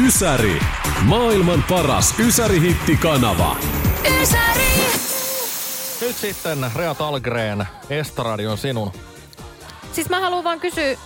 Ysäri. 0.02 0.58
Maailman 1.04 1.64
paras 1.68 2.18
Ysäri-hittikanava. 2.18 3.56
Nyt 6.00 6.16
sitten 6.16 6.58
Rea 6.76 6.94
Talgren, 6.94 7.66
Estradi 7.90 8.46
on 8.46 8.58
sinun. 8.58 8.92
Siis 9.92 10.08
mä 10.10 10.20
haluan 10.20 10.44
vaan 10.44 10.60
kysyä, 10.60 10.96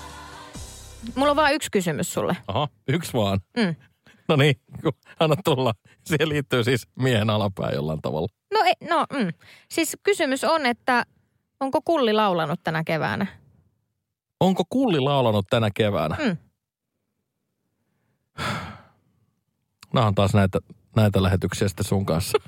mulla 1.15 1.31
on 1.31 1.37
vaan 1.37 1.55
yksi 1.55 1.71
kysymys 1.71 2.13
sulle. 2.13 2.37
Aha, 2.47 2.69
yksi 2.89 3.13
vaan. 3.13 3.41
Mm. 3.57 3.77
No 4.29 4.37
niin, 4.37 4.55
anna 5.21 5.37
tulla. 5.45 5.75
Siihen 6.05 6.29
liittyy 6.29 6.65
siis 6.65 6.89
miehen 6.99 7.31
alapää 7.31 7.71
jollain 7.71 8.03
tavalla. 8.03 8.29
No, 8.53 8.61
ei, 8.65 8.89
no 8.89 9.07
mm. 9.13 9.33
siis 9.71 9.97
kysymys 10.03 10.45
on, 10.45 10.67
että 10.67 11.07
onko 11.61 11.81
Kulli 11.85 12.13
laulanut 12.13 12.61
tänä 12.65 12.85
keväänä? 12.85 13.27
Onko 14.41 14.63
Kulli 14.71 15.01
laulanut 15.01 15.47
tänä 15.51 15.71
keväänä? 15.75 16.17
Mm. 16.25 16.37
Nämä 19.95 20.07
on 20.07 20.15
taas 20.15 20.35
näitä, 20.35 20.59
näitä 20.97 21.23
lähetyksiä 21.23 21.69
sitten 21.69 21.87
sun 21.87 22.07
kanssa. 22.07 22.39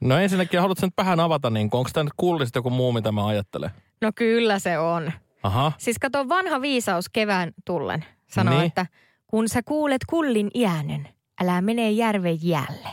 No 0.00 0.18
ensinnäkin, 0.18 0.60
haluatko 0.60 0.86
nyt 0.86 0.94
vähän 0.96 1.20
avata, 1.20 1.50
niin 1.50 1.68
onko 1.72 1.90
tämä 1.92 2.04
nyt 2.04 2.12
Kulli 2.16 2.46
sitten 2.46 2.58
joku 2.60 2.70
muu, 2.70 2.92
mitä 2.92 3.12
mä 3.12 3.26
ajattelen? 3.26 3.70
No 4.00 4.10
kyllä 4.14 4.58
se 4.58 4.78
on. 4.78 5.12
Aha, 5.42 5.72
Siis 5.78 5.98
kato 5.98 6.28
vanha 6.28 6.60
viisaus 6.60 7.08
kevään 7.08 7.52
tullen. 7.64 8.04
Sanoo, 8.26 8.54
Niin. 8.54 8.66
että 8.66 8.86
kun 9.26 9.48
sä 9.48 9.60
kuulet 9.64 10.04
kullin 10.10 10.50
äänen, 10.68 11.08
älä 11.42 11.60
mene 11.60 11.90
järven 11.90 12.38
jäälle. 12.42 12.88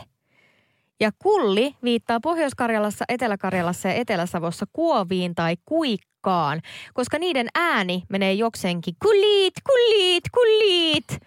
Ja 1.00 1.10
kulli 1.18 1.74
viittaa 1.82 2.20
Pohjois-Karjalassa, 2.20 3.04
Etelä-Karjalassa 3.08 3.88
ja 3.88 3.94
Etelä-Savossa 3.94 4.66
kuoviin 4.72 5.34
tai 5.34 5.56
kuikkaan, 5.64 6.60
koska 6.94 7.18
niiden 7.18 7.46
ääni 7.54 8.02
menee 8.08 8.32
jokseenkin 8.32 8.94
kulliit, 9.02 9.54
kulliit, 9.66 10.24
kulliit. 10.34 11.18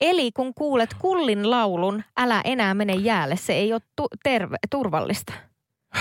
Eli 0.00 0.32
kun 0.32 0.54
kuulet 0.54 0.94
kullin 0.98 1.50
laulun, 1.50 2.02
älä 2.16 2.40
enää 2.44 2.74
mene 2.74 2.92
jäälle. 2.94 3.36
Se 3.36 3.52
ei 3.52 3.72
ole 3.72 3.80
tu- 3.96 4.08
terve- 4.24 4.56
turvallista. 4.70 5.32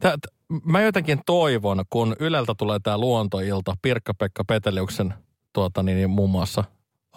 Tää, 0.00 0.16
t- 0.16 0.34
mä 0.64 0.80
jotenkin 0.80 1.20
toivon, 1.26 1.84
kun 1.90 2.16
Yleltä 2.20 2.54
tulee 2.58 2.78
tämä 2.82 2.98
luontoilta 2.98 3.74
Pirkka-Pekka 3.82 4.44
Peteliuksen 4.44 5.14
tuota, 5.52 5.82
niin, 5.82 5.96
niin, 5.96 6.10
muun 6.10 6.30
muassa 6.30 6.64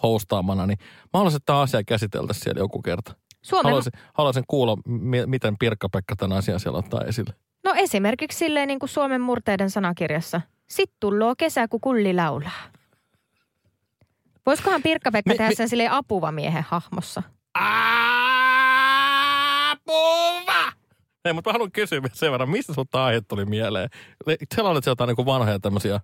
hostaamana, 0.02 0.66
niin 0.66 0.78
mä 1.04 1.08
haluaisin, 1.18 1.36
että 1.36 1.46
tämä 1.46 1.60
asia 1.60 1.82
käsiteltäisiin 1.84 2.44
siellä 2.44 2.60
joku 2.60 2.82
kerta. 2.82 3.14
Suomen, 3.42 3.64
Haluaisin, 3.64 3.92
haluaisin 4.14 4.44
kuulla, 4.48 4.76
mi- 4.86 5.26
miten 5.26 5.58
Pirkka-Pekka 5.58 6.16
tämän 6.16 6.38
asian 6.38 6.60
siellä 6.60 6.78
ottaa 6.78 7.00
esille. 7.00 7.34
no 7.64 7.72
esimerkiksi 7.76 8.38
silleen 8.38 8.68
niin 8.68 8.78
kuin 8.78 8.90
Suomen 8.90 9.20
murteiden 9.20 9.70
sanakirjassa. 9.70 10.40
Sit 10.68 10.90
tulloo 11.00 11.34
kesä, 11.38 11.68
kun 11.68 11.80
kulli 11.80 12.14
laulaa. 12.14 12.62
Voisikohan 14.48 14.82
Pirkka-Pekka 14.82 15.34
tehdä 15.36 15.54
sen 15.54 15.68
silleen 15.68 15.92
apuvamiehen 15.92 16.64
hahmossa? 16.68 17.22
Apua! 19.70 20.72
Ei, 21.24 21.32
mutta 21.32 21.50
mä 21.50 21.52
haluan 21.52 21.72
kysyä 21.72 22.00
sen 22.12 22.32
verran, 22.32 22.50
mistä 22.50 22.74
sun 22.74 22.84
aihe 22.92 23.20
tuli 23.20 23.44
mieleen? 23.44 23.88
Olet 24.58 24.86
jotain 24.86 25.08
niin 25.08 25.26
vanhoja 25.26 25.58
tämmöisiä 25.58 26.00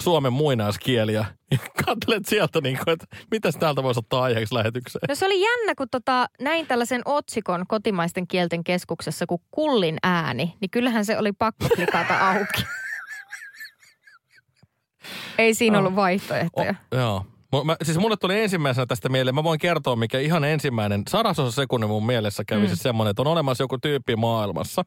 suomen 0.00 0.32
muinaiskieliä. 0.32 1.24
Ja 1.50 1.58
katselet 1.86 2.26
sieltä, 2.26 2.60
niin 2.60 2.78
kuin, 2.84 2.92
että 2.92 3.06
mitäs 3.30 3.56
täältä 3.56 3.82
voisi 3.82 4.00
ottaa 4.00 4.22
aiheeksi 4.22 4.54
lähetykseen. 4.54 5.02
No 5.08 5.14
se 5.14 5.26
oli 5.26 5.40
jännä, 5.40 5.74
kun 5.74 5.88
tota, 5.90 6.26
näin 6.40 6.66
tällaisen 6.66 7.02
otsikon 7.04 7.64
kotimaisten 7.68 8.26
kielten 8.26 8.64
keskuksessa 8.64 9.26
kuin 9.26 9.40
kullin 9.50 9.96
ääni, 10.02 10.56
niin 10.60 10.70
kyllähän 10.70 11.04
se 11.04 11.18
oli 11.18 11.32
pakko 11.32 11.68
klikata 11.74 12.30
auki. 12.30 12.64
Ei 15.38 15.54
siinä 15.54 15.78
ollut 15.78 15.96
vaihtoehtoja. 15.96 16.74
O, 16.92 16.96
joo. 16.96 17.26
Mä, 17.64 17.76
siis 17.82 17.98
mulle 17.98 18.16
tuli 18.16 18.40
ensimmäisenä 18.40 18.86
tästä 18.86 19.08
mieleen, 19.08 19.34
mä 19.34 19.44
voin 19.44 19.58
kertoa 19.58 19.96
mikä 19.96 20.18
ihan 20.18 20.44
ensimmäinen, 20.44 21.02
sadasosa 21.08 21.50
sekunnin 21.50 21.90
mun 21.90 22.06
mielessä 22.06 22.44
kävi 22.46 22.62
mm. 22.62 22.68
siis 22.68 22.80
semmoinen, 22.80 23.10
että 23.10 23.22
on 23.22 23.28
olemassa 23.28 23.64
joku 23.64 23.78
tyyppi 23.78 24.16
maailmassa, 24.16 24.82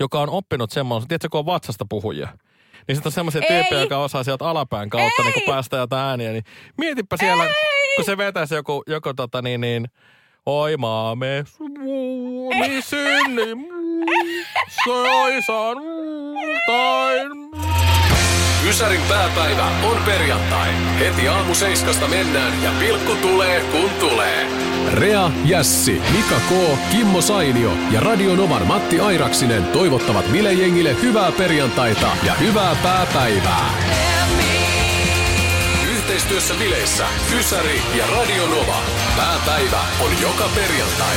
joka 0.00 0.20
on 0.20 0.30
oppinut 0.30 0.70
semmoisen, 0.70 1.08
tiedätkö 1.08 1.28
kun 1.28 1.38
on 1.38 1.46
vatsasta 1.46 1.86
puhujia. 1.88 2.28
Niin 2.88 2.96
sitten 2.96 3.08
on 3.08 3.12
semmoisia 3.12 3.42
tyyppejä, 3.48 3.80
jotka 3.80 3.98
osaa 3.98 4.24
sieltä 4.24 4.48
alapään 4.48 4.90
kautta 4.90 5.22
niin 5.22 5.32
kun 5.32 5.42
päästä 5.46 5.76
jotain 5.76 6.08
ääniä. 6.08 6.32
Niin 6.32 6.44
mietipä 6.78 7.16
siellä, 7.16 7.44
Ei! 7.44 7.52
kun 7.96 8.04
se 8.04 8.16
vetäisi 8.16 8.54
joku, 8.54 8.82
joku 8.86 9.14
tota 9.14 9.42
niin, 9.42 9.60
niin 9.60 9.88
Oi 10.46 10.76
maamme, 10.76 11.44
Suomi 11.46 12.82
synni, 12.90 13.46
soisan 14.84 15.76
tain. 16.66 17.87
Ysärin 18.68 19.02
pääpäivä 19.08 19.66
on 19.82 20.02
perjantai. 20.04 20.68
Heti 20.98 21.28
aamu 21.28 21.54
seiskasta 21.54 22.08
mennään 22.08 22.62
ja 22.62 22.70
pilkku 22.78 23.12
tulee 23.14 23.60
kun 23.60 23.90
tulee. 23.90 24.46
Rea, 24.92 25.30
Jässi, 25.44 26.02
Mika 26.12 26.40
K, 26.48 26.78
Kimmo 26.90 27.20
Sainio 27.20 27.72
ja 27.90 28.00
Radio 28.00 28.36
Novan 28.36 28.66
Matti 28.66 29.00
Airaksinen 29.00 29.64
toivottavat 29.64 30.32
bilejengille 30.32 30.96
hyvää 31.02 31.32
perjantaita 31.32 32.08
ja 32.22 32.34
hyvää 32.34 32.76
pääpäivää. 32.82 33.70
Yhteistyössä 35.90 36.54
bileissä 36.54 37.06
Ysäri 37.38 37.82
ja 37.94 38.04
Radio 38.06 38.46
Nova. 38.46 38.80
Pääpäivä 39.16 39.80
on 40.00 40.10
joka 40.22 40.48
perjantai. 40.54 41.16